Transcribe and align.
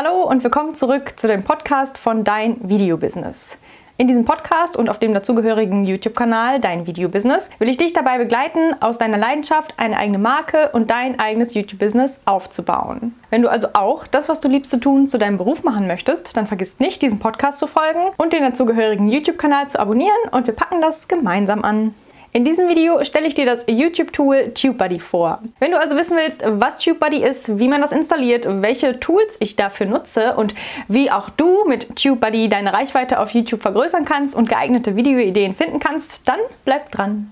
Hallo 0.00 0.22
und 0.22 0.44
willkommen 0.44 0.76
zurück 0.76 1.14
zu 1.16 1.26
dem 1.26 1.42
Podcast 1.42 1.98
von 1.98 2.22
Dein 2.22 2.68
Videobusiness. 2.68 3.58
In 3.96 4.06
diesem 4.06 4.24
Podcast 4.24 4.76
und 4.76 4.88
auf 4.88 5.00
dem 5.00 5.12
dazugehörigen 5.12 5.84
YouTube-Kanal 5.84 6.60
Dein 6.60 6.86
Videobusiness 6.86 7.50
will 7.58 7.68
ich 7.68 7.78
dich 7.78 7.94
dabei 7.94 8.18
begleiten, 8.18 8.80
aus 8.80 8.98
deiner 8.98 9.18
Leidenschaft 9.18 9.74
eine 9.76 9.98
eigene 9.98 10.18
Marke 10.18 10.70
und 10.72 10.92
dein 10.92 11.18
eigenes 11.18 11.52
YouTube-Business 11.54 12.20
aufzubauen. 12.26 13.12
Wenn 13.30 13.42
du 13.42 13.50
also 13.50 13.70
auch 13.72 14.06
das, 14.06 14.28
was 14.28 14.40
du 14.40 14.46
liebst 14.46 14.70
zu 14.70 14.78
tun, 14.78 15.08
zu 15.08 15.18
deinem 15.18 15.36
Beruf 15.36 15.64
machen 15.64 15.88
möchtest, 15.88 16.36
dann 16.36 16.46
vergiss 16.46 16.78
nicht, 16.78 17.02
diesem 17.02 17.18
Podcast 17.18 17.58
zu 17.58 17.66
folgen 17.66 18.12
und 18.18 18.32
den 18.32 18.44
dazugehörigen 18.44 19.08
YouTube-Kanal 19.08 19.68
zu 19.68 19.80
abonnieren 19.80 20.28
und 20.30 20.46
wir 20.46 20.54
packen 20.54 20.80
das 20.80 21.08
gemeinsam 21.08 21.64
an. 21.64 21.92
In 22.30 22.44
diesem 22.44 22.68
Video 22.68 23.02
stelle 23.04 23.26
ich 23.26 23.34
dir 23.34 23.46
das 23.46 23.64
YouTube-Tool 23.66 24.52
TubeBuddy 24.52 25.00
vor. 25.00 25.40
Wenn 25.60 25.70
du 25.70 25.80
also 25.80 25.96
wissen 25.96 26.14
willst, 26.18 26.42
was 26.44 26.78
TubeBuddy 26.78 27.22
ist, 27.22 27.58
wie 27.58 27.68
man 27.68 27.80
das 27.80 27.90
installiert, 27.90 28.46
welche 28.60 29.00
Tools 29.00 29.38
ich 29.40 29.56
dafür 29.56 29.86
nutze 29.86 30.36
und 30.36 30.54
wie 30.88 31.10
auch 31.10 31.30
du 31.30 31.64
mit 31.66 31.96
TubeBuddy 31.96 32.50
deine 32.50 32.74
Reichweite 32.74 33.18
auf 33.18 33.30
YouTube 33.30 33.62
vergrößern 33.62 34.04
kannst 34.04 34.36
und 34.36 34.46
geeignete 34.46 34.94
Videoideen 34.94 35.54
finden 35.54 35.80
kannst, 35.80 36.28
dann 36.28 36.40
bleib 36.66 36.90
dran. 36.90 37.30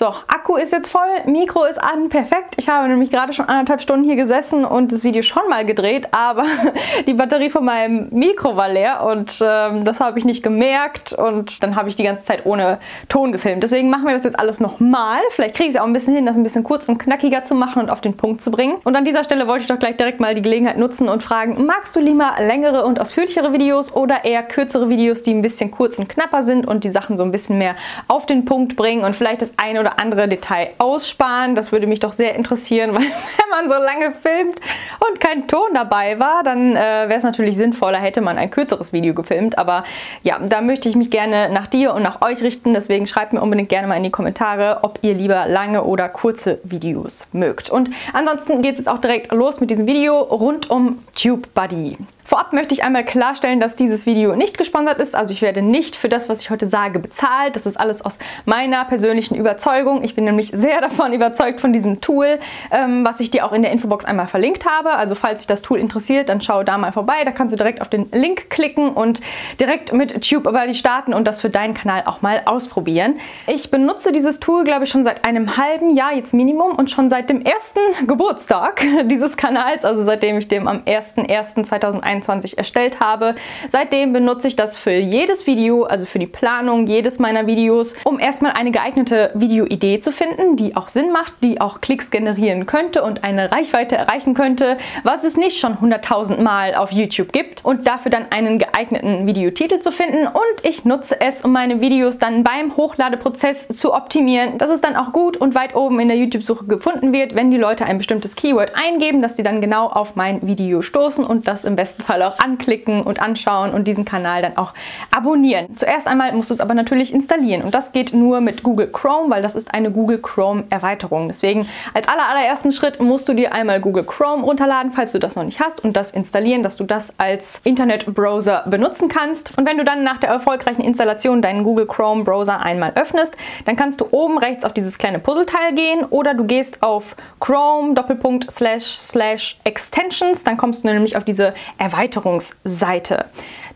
So, 0.00 0.14
Akku 0.28 0.56
ist 0.56 0.72
jetzt 0.72 0.88
voll, 0.88 1.10
Mikro 1.26 1.64
ist 1.64 1.76
an, 1.76 2.08
perfekt. 2.08 2.54
Ich 2.56 2.70
habe 2.70 2.88
nämlich 2.88 3.10
gerade 3.10 3.34
schon 3.34 3.44
anderthalb 3.44 3.82
Stunden 3.82 4.02
hier 4.02 4.16
gesessen 4.16 4.64
und 4.64 4.92
das 4.92 5.04
Video 5.04 5.22
schon 5.22 5.46
mal 5.50 5.66
gedreht, 5.66 6.08
aber 6.12 6.44
die 7.06 7.12
Batterie 7.12 7.50
von 7.50 7.66
meinem 7.66 8.08
Mikro 8.10 8.56
war 8.56 8.70
leer 8.70 9.04
und 9.04 9.44
ähm, 9.46 9.84
das 9.84 10.00
habe 10.00 10.18
ich 10.18 10.24
nicht 10.24 10.42
gemerkt 10.42 11.12
und 11.12 11.62
dann 11.62 11.76
habe 11.76 11.90
ich 11.90 11.96
die 11.96 12.04
ganze 12.04 12.24
Zeit 12.24 12.46
ohne 12.46 12.78
Ton 13.10 13.30
gefilmt. 13.30 13.62
Deswegen 13.62 13.90
machen 13.90 14.06
wir 14.06 14.14
das 14.14 14.24
jetzt 14.24 14.38
alles 14.38 14.58
nochmal. 14.58 15.18
Vielleicht 15.32 15.54
kriege 15.54 15.68
ich 15.68 15.74
es 15.74 15.80
auch 15.82 15.84
ein 15.84 15.92
bisschen 15.92 16.14
hin, 16.14 16.24
das 16.24 16.34
ein 16.34 16.44
bisschen 16.44 16.64
kurz 16.64 16.88
und 16.88 16.96
knackiger 16.96 17.44
zu 17.44 17.54
machen 17.54 17.82
und 17.82 17.90
auf 17.90 18.00
den 18.00 18.16
Punkt 18.16 18.40
zu 18.40 18.50
bringen. 18.50 18.78
Und 18.84 18.96
an 18.96 19.04
dieser 19.04 19.22
Stelle 19.22 19.48
wollte 19.48 19.64
ich 19.64 19.68
doch 19.68 19.78
gleich 19.78 19.98
direkt 19.98 20.18
mal 20.18 20.34
die 20.34 20.40
Gelegenheit 20.40 20.78
nutzen 20.78 21.10
und 21.10 21.22
fragen, 21.22 21.66
magst 21.66 21.94
du 21.94 22.00
lieber 22.00 22.36
längere 22.38 22.86
und 22.86 22.98
ausführlichere 22.98 23.52
Videos 23.52 23.94
oder 23.94 24.24
eher 24.24 24.44
kürzere 24.44 24.88
Videos, 24.88 25.22
die 25.24 25.34
ein 25.34 25.42
bisschen 25.42 25.70
kurz 25.70 25.98
und 25.98 26.08
knapper 26.08 26.42
sind 26.42 26.66
und 26.66 26.84
die 26.84 26.90
Sachen 26.90 27.18
so 27.18 27.22
ein 27.22 27.32
bisschen 27.32 27.58
mehr 27.58 27.74
auf 28.08 28.24
den 28.24 28.46
Punkt 28.46 28.76
bringen 28.76 29.04
und 29.04 29.14
vielleicht 29.14 29.42
das 29.42 29.52
eine 29.58 29.78
oder 29.78 29.89
oder 29.90 30.00
andere 30.00 30.28
Detail 30.28 30.70
aussparen. 30.78 31.54
Das 31.54 31.72
würde 31.72 31.86
mich 31.86 32.00
doch 32.00 32.12
sehr 32.12 32.34
interessieren, 32.34 32.90
weil 32.94 33.02
wenn 33.02 33.50
man 33.50 33.68
so 33.68 33.74
lange 33.74 34.14
filmt 34.14 34.60
und 35.08 35.20
kein 35.20 35.48
Ton 35.48 35.74
dabei 35.74 36.18
war, 36.18 36.42
dann 36.42 36.72
äh, 36.76 37.08
wäre 37.08 37.14
es 37.14 37.22
natürlich 37.22 37.56
sinnvoller, 37.56 37.98
hätte 37.98 38.20
man 38.20 38.38
ein 38.38 38.50
kürzeres 38.50 38.92
Video 38.92 39.14
gefilmt. 39.14 39.58
Aber 39.58 39.84
ja, 40.22 40.38
da 40.38 40.60
möchte 40.60 40.88
ich 40.88 40.96
mich 40.96 41.10
gerne 41.10 41.50
nach 41.50 41.66
dir 41.66 41.94
und 41.94 42.02
nach 42.02 42.22
euch 42.22 42.42
richten. 42.42 42.74
Deswegen 42.74 43.06
schreibt 43.06 43.32
mir 43.32 43.40
unbedingt 43.40 43.68
gerne 43.68 43.88
mal 43.88 43.96
in 43.96 44.02
die 44.02 44.10
Kommentare, 44.10 44.80
ob 44.82 44.98
ihr 45.02 45.14
lieber 45.14 45.46
lange 45.46 45.84
oder 45.84 46.08
kurze 46.08 46.60
Videos 46.64 47.26
mögt. 47.32 47.70
Und 47.70 47.90
ansonsten 48.12 48.62
geht 48.62 48.72
es 48.72 48.78
jetzt 48.78 48.88
auch 48.88 48.98
direkt 48.98 49.32
los 49.32 49.60
mit 49.60 49.70
diesem 49.70 49.86
Video 49.86 50.20
rund 50.20 50.70
um 50.70 51.04
TubeBuddy. 51.14 51.98
Vorab 52.30 52.52
möchte 52.52 52.72
ich 52.74 52.84
einmal 52.84 53.04
klarstellen, 53.04 53.58
dass 53.58 53.74
dieses 53.74 54.06
Video 54.06 54.36
nicht 54.36 54.56
gesponsert 54.56 55.00
ist. 55.00 55.16
Also 55.16 55.32
ich 55.32 55.42
werde 55.42 55.62
nicht 55.62 55.96
für 55.96 56.08
das, 56.08 56.28
was 56.28 56.40
ich 56.42 56.50
heute 56.50 56.66
sage, 56.66 57.00
bezahlt. 57.00 57.56
Das 57.56 57.66
ist 57.66 57.76
alles 57.76 58.02
aus 58.02 58.20
meiner 58.44 58.84
persönlichen 58.84 59.34
Überzeugung. 59.34 60.04
Ich 60.04 60.14
bin 60.14 60.26
nämlich 60.26 60.52
sehr 60.54 60.80
davon 60.80 61.12
überzeugt 61.12 61.60
von 61.60 61.72
diesem 61.72 62.00
Tool, 62.00 62.38
ähm, 62.70 63.04
was 63.04 63.18
ich 63.18 63.32
dir 63.32 63.44
auch 63.44 63.50
in 63.50 63.62
der 63.62 63.72
Infobox 63.72 64.04
einmal 64.04 64.28
verlinkt 64.28 64.64
habe. 64.64 64.90
Also 64.90 65.16
falls 65.16 65.38
dich 65.38 65.48
das 65.48 65.62
Tool 65.62 65.80
interessiert, 65.80 66.28
dann 66.28 66.40
schau 66.40 66.62
da 66.62 66.78
mal 66.78 66.92
vorbei. 66.92 67.24
Da 67.24 67.32
kannst 67.32 67.52
du 67.52 67.56
direkt 67.56 67.80
auf 67.80 67.88
den 67.88 68.08
Link 68.12 68.48
klicken 68.48 68.90
und 68.90 69.20
direkt 69.58 69.92
mit 69.92 70.22
TubeBuddy 70.22 70.74
starten 70.74 71.12
und 71.12 71.26
das 71.26 71.40
für 71.40 71.50
deinen 71.50 71.74
Kanal 71.74 72.04
auch 72.06 72.22
mal 72.22 72.42
ausprobieren. 72.44 73.18
Ich 73.48 73.72
benutze 73.72 74.12
dieses 74.12 74.38
Tool, 74.38 74.62
glaube 74.62 74.84
ich, 74.84 74.90
schon 74.90 75.02
seit 75.02 75.24
einem 75.24 75.56
halben 75.56 75.90
Jahr 75.96 76.14
jetzt 76.14 76.32
Minimum 76.32 76.76
und 76.76 76.92
schon 76.92 77.10
seit 77.10 77.28
dem 77.28 77.42
ersten 77.42 78.06
Geburtstag 78.06 78.86
dieses 79.06 79.36
Kanals, 79.36 79.84
also 79.84 80.04
seitdem 80.04 80.38
ich 80.38 80.46
dem 80.46 80.68
am 80.68 80.82
01.01.2021 80.84 82.19
2021 82.22 82.58
erstellt 82.58 83.00
habe. 83.00 83.34
Seitdem 83.68 84.12
benutze 84.12 84.48
ich 84.48 84.56
das 84.56 84.78
für 84.78 84.92
jedes 84.92 85.46
Video, 85.46 85.84
also 85.84 86.06
für 86.06 86.18
die 86.18 86.26
Planung 86.26 86.86
jedes 86.86 87.18
meiner 87.18 87.46
Videos, 87.46 87.94
um 88.04 88.18
erstmal 88.18 88.52
eine 88.52 88.70
geeignete 88.70 89.30
Videoidee 89.34 90.00
zu 90.00 90.12
finden, 90.12 90.56
die 90.56 90.76
auch 90.76 90.88
Sinn 90.88 91.12
macht, 91.12 91.34
die 91.42 91.60
auch 91.60 91.80
Klicks 91.80 92.10
generieren 92.10 92.66
könnte 92.66 93.02
und 93.02 93.24
eine 93.24 93.50
Reichweite 93.50 93.96
erreichen 93.96 94.34
könnte, 94.34 94.78
was 95.02 95.24
es 95.24 95.36
nicht 95.36 95.58
schon 95.58 95.74
100.000 95.74 96.40
Mal 96.42 96.74
auf 96.74 96.92
YouTube 96.92 97.32
gibt 97.32 97.64
und 97.64 97.86
dafür 97.86 98.10
dann 98.10 98.26
einen 98.30 98.58
geeigneten 98.58 99.26
Videotitel 99.26 99.80
zu 99.80 99.92
finden 99.92 100.26
und 100.26 100.64
ich 100.64 100.84
nutze 100.84 101.20
es, 101.20 101.42
um 101.42 101.52
meine 101.52 101.80
Videos 101.80 102.18
dann 102.18 102.44
beim 102.44 102.76
Hochladeprozess 102.76 103.68
zu 103.68 103.94
optimieren, 103.94 104.58
dass 104.58 104.70
es 104.70 104.80
dann 104.80 104.96
auch 104.96 105.12
gut 105.12 105.36
und 105.36 105.54
weit 105.54 105.74
oben 105.74 106.00
in 106.00 106.08
der 106.08 106.16
YouTube-Suche 106.16 106.66
gefunden 106.66 107.12
wird, 107.12 107.34
wenn 107.34 107.50
die 107.50 107.56
Leute 107.56 107.84
ein 107.84 107.98
bestimmtes 107.98 108.36
Keyword 108.36 108.72
eingeben, 108.74 109.22
dass 109.22 109.36
sie 109.36 109.42
dann 109.42 109.60
genau 109.60 109.88
auf 109.88 110.16
mein 110.16 110.46
Video 110.46 110.82
stoßen 110.82 111.24
und 111.24 111.48
das 111.48 111.64
im 111.64 111.76
besten 111.76 112.02
Fall 112.02 112.09
Fall 112.10 112.24
auch 112.24 112.40
anklicken 112.40 113.02
und 113.02 113.22
anschauen 113.22 113.70
und 113.70 113.86
diesen 113.86 114.04
Kanal 114.04 114.42
dann 114.42 114.56
auch 114.56 114.74
abonnieren. 115.14 115.76
Zuerst 115.76 116.08
einmal 116.08 116.32
musst 116.32 116.50
du 116.50 116.54
es 116.54 116.60
aber 116.60 116.74
natürlich 116.74 117.14
installieren 117.14 117.62
und 117.62 117.72
das 117.72 117.92
geht 117.92 118.12
nur 118.12 118.40
mit 118.40 118.64
Google 118.64 118.88
Chrome, 118.88 119.30
weil 119.30 119.42
das 119.42 119.54
ist 119.54 119.72
eine 119.72 119.92
Google 119.92 120.18
Chrome 120.18 120.64
Erweiterung. 120.70 121.28
Deswegen 121.28 121.68
als 121.94 122.08
aller, 122.08 122.28
allerersten 122.28 122.72
Schritt 122.72 123.00
musst 123.00 123.28
du 123.28 123.34
dir 123.34 123.52
einmal 123.52 123.80
Google 123.80 124.02
Chrome 124.02 124.42
runterladen, 124.42 124.90
falls 124.90 125.12
du 125.12 125.20
das 125.20 125.36
noch 125.36 125.44
nicht 125.44 125.60
hast 125.60 125.84
und 125.84 125.96
das 125.96 126.10
installieren, 126.10 126.64
dass 126.64 126.76
du 126.76 126.82
das 126.82 127.14
als 127.18 127.60
Internetbrowser 127.62 128.64
benutzen 128.66 129.08
kannst. 129.08 129.56
Und 129.56 129.64
wenn 129.64 129.78
du 129.78 129.84
dann 129.84 130.02
nach 130.02 130.18
der 130.18 130.30
erfolgreichen 130.30 130.82
Installation 130.82 131.42
deinen 131.42 131.62
Google 131.62 131.86
Chrome 131.86 132.24
Browser 132.24 132.60
einmal 132.60 132.90
öffnest, 132.96 133.36
dann 133.66 133.76
kannst 133.76 134.00
du 134.00 134.08
oben 134.10 134.36
rechts 134.36 134.64
auf 134.64 134.72
dieses 134.72 134.98
kleine 134.98 135.20
Puzzleteil 135.20 135.74
gehen 135.76 136.04
oder 136.10 136.34
du 136.34 136.42
gehst 136.42 136.82
auf 136.82 137.14
Chrome 137.38 137.94
Doppelpunkt 137.94 138.50
slash 138.50 138.82
slash 138.82 139.60
Extensions, 139.62 140.42
dann 140.42 140.56
kommst 140.56 140.82
du 140.82 140.88
nämlich 140.88 141.16
auf 141.16 141.22
diese 141.22 141.54
Erweiterung 141.78 141.89
Erweiterungsseite. 141.90 143.26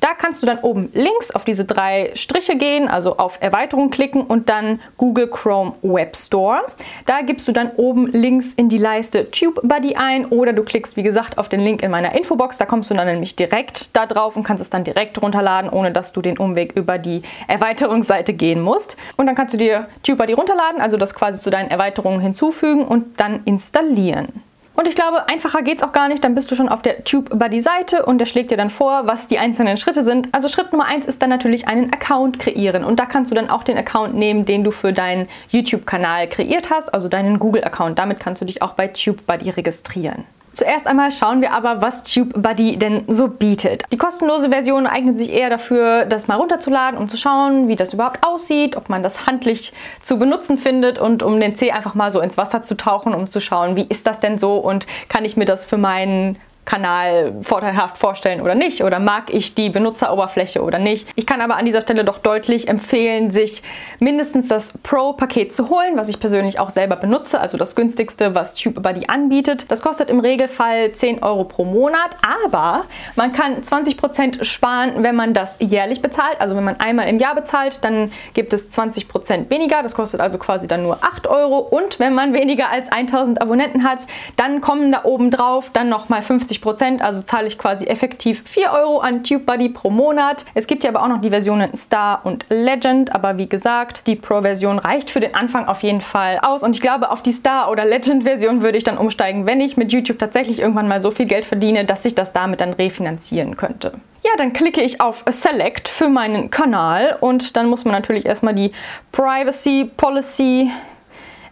Da 0.01 0.09
kannst 0.13 0.43
du 0.43 0.47
dann 0.47 0.59
oben 0.59 0.91
links 0.93 1.31
auf 1.31 1.45
diese 1.45 1.65
drei 1.65 2.11
Striche 2.15 2.57
gehen, 2.57 2.89
also 2.89 3.17
auf 3.17 3.39
Erweiterung 3.41 3.91
klicken 3.91 4.23
und 4.23 4.51
dann 4.51 4.81
Google 4.99 5.29
Chrome 5.29 5.73
Web 5.83 6.17
Store. 6.17 6.61
Da 7.07 7.23
gibst 7.23 7.49
du 7.49 7.53
dann 7.53 7.71
oben 7.77 8.09
links 8.09 8.53
in 8.53 8.69
die 8.69 8.79
Leiste 8.79 9.31
TubeBuddy 9.31 9.97
ein 9.97 10.27
oder 10.27 10.53
du 10.53 10.63
klickst 10.63 10.97
wie 10.97 11.03
gesagt 11.03 11.39
auf 11.39 11.49
den 11.49 11.61
Link 11.61 11.83
in 11.83 11.91
meiner 11.91 12.15
Infobox. 12.15 12.59
Da 12.59 12.67
kommst 12.67 12.91
du 12.91 12.95
dann 12.95 13.07
nämlich 13.07 13.35
direkt 13.35 13.97
da 13.97 14.05
drauf 14.05 14.37
und 14.37 14.43
kannst 14.43 14.63
es 14.63 14.69
dann 14.69 14.85
direkt 14.85 15.21
runterladen, 15.23 15.71
ohne 15.71 15.91
dass 15.91 16.13
du 16.13 16.21
den 16.21 16.39
Umweg 16.39 16.73
über 16.77 16.99
die 16.99 17.23
Erweiterungsseite 17.49 18.35
gehen 18.35 18.61
musst. 18.61 18.97
Und 19.17 19.27
dann 19.27 19.35
kannst 19.35 19.55
du 19.55 19.59
dir 19.59 19.89
TubeBuddy 20.03 20.35
runterladen, 20.35 20.83
also 20.83 20.99
das 20.99 21.15
quasi 21.15 21.41
zu 21.41 21.49
deinen 21.49 21.71
Erweiterungen 21.71 22.21
hinzufügen 22.21 22.85
und 22.85 23.19
dann 23.19 23.43
installieren. 23.45 24.43
Und 24.75 24.89
ich 24.89 24.97
glaube, 24.97 25.29
einfacher 25.29 25.63
geht 25.63 25.79
es 25.79 25.83
auch 25.85 25.93
gar 25.93 26.09
nicht. 26.09 26.25
Dann 26.25 26.35
bist 26.35 26.51
du 26.51 26.57
schon 26.57 26.69
auf 26.69 26.83
der 26.83 27.05
TubeBuddy-Seite 27.05 28.05
und 28.05 28.19
der 28.19 28.27
schlägt 28.27 28.51
dir 28.51 28.57
dann 28.57 28.71
vor, 28.71 29.07
was 29.07 29.29
die 29.29 29.39
einzelnen 29.39 29.79
Schritte 29.79 30.05
sind. 30.05 30.29
Also 30.33 30.49
Schritt 30.49 30.73
Nummer 30.73 30.87
eins 30.87 31.07
ist 31.07 31.23
dann 31.23 31.31
natürlich 31.31 31.69
einen 31.69 31.93
Account 31.93 32.39
kreieren. 32.39 32.85
Und 32.85 32.99
da 32.99 33.07
kannst 33.07 33.31
du 33.31 33.35
dann 33.35 33.51
auch 33.51 33.63
den 33.63 33.79
Account 33.79 34.15
nehmen, 34.15 34.45
den 34.45 34.65
du 34.65 34.73
für 34.73 34.93
deinen 34.93 35.29
YouTube-Kanal 35.51 36.29
kreiert 36.29 36.71
hast, 36.71 36.93
also 36.93 37.09
deinen 37.09 37.39
Google-Account. 37.39 37.99
Damit 37.99 38.19
kannst 38.19 38.43
du 38.43 38.47
dich 38.47 38.63
auch 38.63 38.73
bei 38.73 38.89
TubeBuddy 38.89 39.51
registrieren. 39.51 40.25
Zuerst 40.55 40.87
einmal 40.87 41.11
schauen 41.11 41.41
wir 41.41 41.53
aber, 41.53 41.83
was 41.83 42.05
TubeBuddy 42.05 42.77
denn 42.77 43.05
so 43.09 43.29
bietet. 43.29 43.83
Die 43.91 43.97
kostenlose 43.97 44.51
Version 44.51 44.87
eignet 44.87 45.19
sich 45.19 45.33
eher 45.33 45.51
dafür, 45.51 46.07
das 46.07 46.29
mal 46.29 46.37
runterzuladen, 46.37 46.99
um 46.99 47.09
zu 47.09 47.17
schauen, 47.17 47.69
wie 47.69 47.77
das 47.77 47.93
überhaupt 47.93 48.25
aussieht, 48.25 48.77
ob 48.77 48.89
man 48.89 49.03
das 49.03 49.27
handlich 49.27 49.73
zu 50.01 50.19
benutzen 50.19 50.59
findet 50.59 50.99
und 50.99 51.23
um 51.23 51.41
den 51.41 51.57
C 51.57 51.73
einfach 51.73 51.95
mal 51.95 52.11
so 52.11 52.21
ins 52.21 52.39
Wasser 52.39 52.63
zu 52.63 52.77
tauchen, 52.77 53.15
um 53.15 53.27
zu 53.27 53.41
schauen, 53.41 53.75
wie 53.77 53.87
ist 53.89 54.07
das 54.07 54.21
denn 54.21 54.39
so 54.39 54.57
und 54.57 54.87
kann 55.09 55.25
ich 55.25 55.37
mir 55.37 55.45
das 55.45 55.67
für 55.67 55.77
meinen 55.77 56.39
Kanal 56.65 57.35
vorteilhaft 57.43 57.99
vorstellen 57.99 58.41
oder 58.41 58.55
nicht 58.55 58.83
oder 58.83 58.99
mag 58.99 59.33
ich 59.33 59.55
die 59.55 59.71
Benutzeroberfläche 59.71 60.63
oder 60.63 60.79
nicht. 60.79 61.09
Ich 61.15 61.27
kann 61.27 61.41
aber 61.41 61.57
an 61.57 61.65
dieser 61.65 61.83
Stelle 61.83 62.05
doch 62.05 62.19
deutlich 62.19 62.69
empfehlen, 62.69 63.31
sich 63.31 63.63
mindestens 63.99 64.49
das 64.49 64.79
Pro-Paket 64.79 65.55
zu 65.55 65.69
holen, 65.69 65.97
was 65.97 66.09
ich 66.09 66.21
persönlich 66.21 66.59
auch 66.59 66.71
selber 66.71 66.97
benutze, 66.97 67.41
also 67.41 67.59
das 67.59 67.75
günstigste, 67.75 68.35
was 68.35 68.55
TubeBuddy 68.55 69.07
anbietet. 69.09 69.71
Das 69.71 69.83
kostet 69.83 70.09
im 70.09 70.21
Regelfall 70.21 70.93
10 70.93 71.23
Euro 71.23 71.45
pro 71.45 71.65
Monat, 71.65 72.17
aber 72.45 72.85
man 73.17 73.33
kann 73.33 73.61
20% 73.61 74.45
sparen, 74.45 75.03
wenn 75.03 75.15
man 75.15 75.35
das 75.35 75.57
jährlich 75.61 76.03
bezahlt. 76.03 76.41
Also 76.41 76.57
wenn 76.57 76.65
man 76.65 76.81
einmal 76.81 77.09
im 77.09 77.19
Jahr 77.19 77.35
bezahlt, 77.35 77.79
dann 77.83 78.11
gibt 78.33 78.53
es 78.53 78.71
20% 78.71 79.51
weniger. 79.51 79.83
Das 79.83 79.95
kostet 79.95 80.21
also 80.21 80.39
quasi 80.39 80.67
dann 80.67 80.83
nur 80.83 80.99
8 81.03 81.27
Euro. 81.27 81.59
Und 81.59 81.99
wenn 81.99 82.15
man 82.15 82.33
weniger 82.33 82.71
als 82.71 82.91
1000 82.91 83.43
Abonnenten 83.43 83.85
hat, 83.85 84.01
dann 84.37 84.61
kommen 84.61 84.93
da 84.93 85.05
oben 85.05 85.31
drauf 85.31 85.71
dann 85.73 85.89
nochmal 85.89 86.23
50 86.23 86.54
50 86.61 87.03
also 87.03 87.23
zahle 87.23 87.47
ich 87.47 87.59
quasi 87.59 87.87
effektiv 87.87 88.43
4 88.47 88.73
Euro 88.73 89.01
an 89.01 89.25
TubeBuddy 89.25 89.71
pro 89.71 89.91
Monat. 89.91 90.45
Es 90.55 90.67
gibt 90.67 90.85
ja 90.85 90.91
aber 90.91 91.03
auch 91.03 91.09
noch 91.09 91.21
die 91.21 91.31
Versionen 91.31 91.75
Star 91.77 92.21
und 92.25 92.47
Legend, 92.49 93.15
aber 93.15 93.39
wie 93.39 93.49
gesagt, 93.49 94.07
die 94.07 94.17
Pro-Version 94.17 94.79
reicht 94.79 95.11
für 95.11 95.21
den 95.21 95.35
Anfang 95.35 95.67
auf 95.67 95.83
jeden 95.83 96.01
Fall 96.01 96.39
aus 96.43 96.63
und 96.63 96.75
ich 96.75 96.81
glaube, 96.81 97.11
auf 97.11 97.23
die 97.23 97.33
Star- 97.33 97.71
oder 97.71 97.85
Legend-Version 97.85 98.63
würde 98.63 98.79
ich 98.79 98.85
dann 98.85 98.99
umsteigen, 98.99 99.47
wenn 99.47 99.61
ich 99.61 99.77
mit 99.77 99.93
YouTube 99.93 100.19
tatsächlich 100.19 100.61
irgendwann 100.61 100.89
mal 100.89 101.03
so 101.03 101.11
viel 101.11 101.27
Geld 101.27 101.47
verdiene, 101.47 101.85
dass 101.85 102.05
ich 102.05 102.15
das 102.15 102.33
damit 102.33 102.61
dann 102.61 102.73
refinanzieren 102.73 103.57
könnte. 103.57 103.93
Ja, 104.23 104.31
dann 104.39 104.55
klicke 104.55 104.81
ich 104.81 105.03
auf 105.03 105.23
Select 105.29 105.87
für 105.87 106.09
meinen 106.09 106.51
Kanal 106.51 107.19
und 107.21 107.57
dann 107.57 107.67
muss 107.67 107.85
man 107.85 107.93
natürlich 107.93 108.25
erstmal 108.25 108.55
die 108.55 108.73
Privacy 109.13 109.91
Policy 109.97 110.71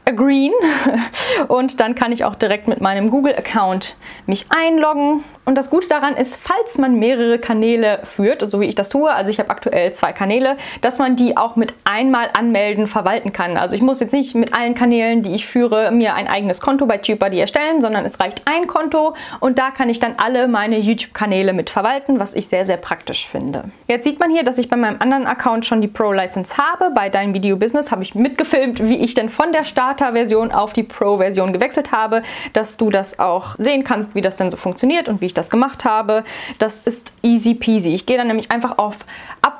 agreeen 0.05 0.53
und 1.49 1.81
dann 1.81 1.95
kann 1.95 2.13
ich 2.13 2.25
auch 2.25 2.35
direkt 2.35 2.69
mit 2.69 2.81
meinem 2.81 3.11
Google-Account 3.11 3.97
mich 4.27 4.47
einloggen 4.51 5.25
Und 5.45 5.57
das 5.57 5.71
Gute 5.71 5.89
daran 5.89 6.15
ist, 6.15 6.37
falls 6.41 6.79
man 6.79 7.01
mehrere 7.01 7.39
Kanäle 7.41 7.99
führt, 8.05 8.49
so 8.49 8.61
wie 8.61 8.67
ich 8.67 8.77
das 8.77 8.91
tue, 8.91 9.11
also 9.11 9.29
ich 9.29 9.41
habe 9.41 9.51
aktuell 9.51 9.93
zwei 9.93 10.13
Kanäle, 10.13 10.57
dass 10.83 11.01
man 11.01 11.17
die 11.17 11.37
auch 11.37 11.57
mit 11.57 11.75
einmal 11.83 12.29
anmelden 12.33 12.87
verwalten 12.87 13.33
kann. 13.33 13.57
Also 13.57 13.75
ich 13.75 13.83
muss 13.83 13.99
jetzt 13.99 14.13
nicht 14.13 14.37
mit 14.37 14.55
allen 14.55 14.77
Kanälen, 14.77 15.23
die 15.23 15.35
ich 15.35 15.45
führe, 15.45 15.91
mir 15.91 16.15
ein 16.15 16.29
eigenes 16.29 16.61
Konto 16.61 16.87
bei 16.87 16.99
TubeBuddy 16.99 17.41
erstellen, 17.41 17.81
sondern 17.81 18.05
es 18.05 18.21
reicht 18.21 18.43
ein 18.45 18.69
Konto 18.69 19.17
und 19.41 19.59
da 19.59 19.71
kann 19.71 19.89
ich 19.89 19.99
dann 19.99 20.15
alle 20.17 20.47
meine 20.47 20.79
YouTube-Kanäle 20.79 21.53
mit 21.53 21.71
verwalten, 21.71 22.21
was 22.21 22.35
ich 22.35 22.47
sehr, 22.47 22.65
sehr 22.65 22.77
praktisch 22.77 23.27
finde. 23.27 23.65
Jetzt 23.89 24.05
sieht 24.05 24.21
man 24.21 24.31
hier, 24.31 24.45
dass 24.45 24.59
ich 24.59 24.69
bei 24.69 24.77
meinem 24.77 25.01
anderen 25.01 25.27
Account 25.27 25.67
schon 25.67 25.81
die 25.81 25.89
Pro-License 25.89 26.57
habe. 26.57 26.91
Bei 26.95 27.09
Dein 27.09 27.35
Video 27.35 27.57
Business 27.57 27.91
habe 27.91 28.05
ich 28.05 28.15
mitgefilmt, 28.15 28.87
wie 28.87 29.03
ich 29.03 29.15
denn 29.15 29.29
von 29.29 29.51
der 29.51 29.65
Starter-Version 29.65 30.53
auf 30.53 30.73
die 30.73 30.85
Pro-Version 30.85 31.53
gewechselt 31.53 31.91
habe, 31.91 32.21
dass 32.53 32.77
du 32.77 32.91
das 32.91 33.19
auch 33.19 33.57
sehen 33.59 33.83
kannst, 33.83 34.15
wie 34.15 34.21
das 34.21 34.37
denn 34.37 34.53
so 34.53 34.57
funktioniert 34.57 35.09
und 35.09 35.21
wie 35.21 35.32
ich 35.33 35.35
das 35.35 35.51
gemacht 35.51 35.85
habe. 35.85 36.23
Das 36.59 36.81
ist 36.83 37.15
easy 37.23 37.55
peasy. 37.55 37.95
Ich 37.95 38.07
gehe 38.07 38.17
dann 38.17 38.29
nämlich 38.29 38.51
einfach 38.51 38.79
auf 38.79 38.99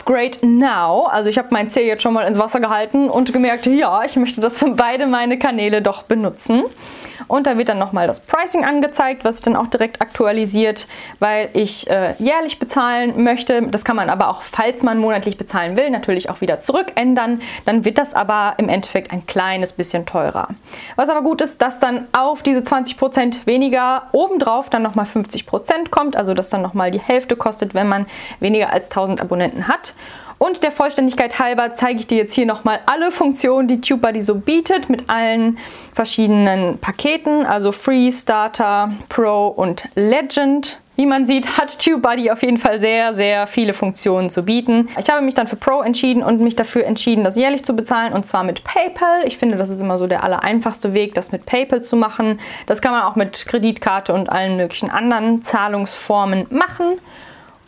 Upgrade 0.03 0.45
Now. 0.45 1.07
Also 1.07 1.31
ich 1.31 1.39
habe 1.39 1.49
mein 1.53 1.69
C 1.69 1.87
jetzt 1.87 2.03
schon 2.03 2.13
mal 2.13 2.27
ins 2.27 2.39
Wasser 2.39 2.59
gehalten 2.59 3.09
und 3.09 3.33
gemerkt, 3.33 3.67
ja, 3.67 4.03
ich 4.05 4.17
möchte 4.17 4.41
das 4.41 4.59
für 4.59 4.71
beide 4.71 5.07
meine 5.07 5.39
Kanäle 5.39 5.81
doch 5.81 6.03
benutzen. 6.03 6.65
Und 7.29 7.47
da 7.47 7.57
wird 7.57 7.69
dann 7.69 7.79
nochmal 7.79 8.07
das 8.07 8.21
Pricing 8.21 8.65
angezeigt, 8.65 9.25
was 9.25 9.41
dann 9.41 9.57
auch 9.57 9.69
direkt 9.69 10.01
aktualisiert, 10.03 10.87
weil 11.19 11.49
ich 11.53 11.89
äh, 11.89 12.15
jährlich 12.19 12.59
bezahlen 12.59 13.23
möchte. 13.23 13.63
Das 13.69 13.85
kann 13.85 13.97
man 13.97 14.11
aber 14.11 14.29
auch, 14.29 14.43
falls 14.43 14.83
man 14.83 14.99
monatlich 14.99 15.39
bezahlen 15.39 15.77
will, 15.77 15.91
natürlich 15.91 16.31
auch 16.31 16.41
wieder 16.41 16.59
zurückändern. 16.59 17.41
Dann 17.65 17.85
wird 17.85 17.99
das 17.99 18.15
aber 18.15 18.55
im 18.59 18.69
Endeffekt 18.69 19.13
ein 19.13 19.27
kleines 19.27 19.73
bisschen 19.73 20.05
teurer. 20.05 20.49
Was 20.97 21.11
aber 21.11 21.23
gut 21.23 21.41
ist, 21.41 21.63
dass 21.63 21.79
dann 21.79 22.07
auf 22.13 22.43
diese 22.43 22.61
20% 22.61 23.47
weniger 23.47 24.09
obendrauf 24.13 24.69
dann 24.69 24.83
nochmal 24.83 25.07
50% 25.07 25.91
kommt, 25.91 26.17
also 26.17 26.35
dass 26.35 26.51
dann 26.51 26.63
nochmal 26.63 26.91
die 26.91 27.01
Hälfte 27.01 27.37
kostet, 27.37 27.73
wenn 27.73 27.89
man 27.89 28.07
weniger 28.41 28.71
als 28.71 28.91
1000 28.91 29.21
Abonnenten 29.21 29.69
hat. 29.69 29.92
Und 30.43 30.65
der 30.65 30.73
Vollständigkeit 30.73 31.39
halber 31.39 31.73
zeige 31.73 32.01
ich 32.01 32.09
dir 32.09 32.19
jetzt 32.19 32.35
hier 32.35 32.47
nochmal 32.47 32.81
alle 32.87 33.13
Funktionen, 33.13 33.69
die 33.69 33.81
TubeBuddy 33.81 34.21
so 34.21 34.35
bietet, 34.35 34.91
mit 34.91 35.09
allen 35.09 35.57
verschiedenen 35.95 36.79
Paketen, 36.79 37.47
also 37.47 37.71
Free, 37.71 38.11
Starter, 38.11 38.93
Pro 39.09 39.47
und 39.47 39.89
Legend. 39.95 40.81
Wie 40.97 41.07
man 41.07 41.27
sieht, 41.27 41.59
hat 41.59 41.79
TubeBuddy 41.79 42.33
auf 42.33 42.43
jeden 42.43 42.59
Fall 42.59 42.81
sehr, 42.81 43.15
sehr 43.15 43.47
viele 43.47 43.73
Funktionen 43.73 44.31
zu 44.31 44.43
bieten. 44.43 44.89
Ich 44.99 45.09
habe 45.09 45.23
mich 45.23 45.35
dann 45.35 45.47
für 45.47 45.55
Pro 45.55 45.81
entschieden 45.81 46.25
und 46.25 46.41
mich 46.41 46.57
dafür 46.57 46.87
entschieden, 46.87 47.23
das 47.23 47.37
jährlich 47.37 47.65
zu 47.65 47.75
bezahlen 47.75 48.13
und 48.13 48.27
zwar 48.27 48.43
mit 48.43 48.65
PayPal. 48.65 49.25
Ich 49.25 49.39
finde, 49.39 49.57
das 49.57 49.71
ist 49.71 49.81
immer 49.81 49.97
so 49.97 50.09
der 50.09 50.25
allereinfachste 50.25 50.93
Weg, 50.93 51.15
das 51.15 51.31
mit 51.31 51.47
PayPal 51.47 51.83
zu 51.83 51.95
machen. 51.95 52.41
Das 52.67 52.83
kann 52.83 52.91
man 52.91 53.03
auch 53.03 53.15
mit 53.15 53.47
Kreditkarte 53.47 54.13
und 54.13 54.29
allen 54.29 54.57
möglichen 54.57 54.91
anderen 54.91 55.43
Zahlungsformen 55.43 56.47
machen. 56.51 56.99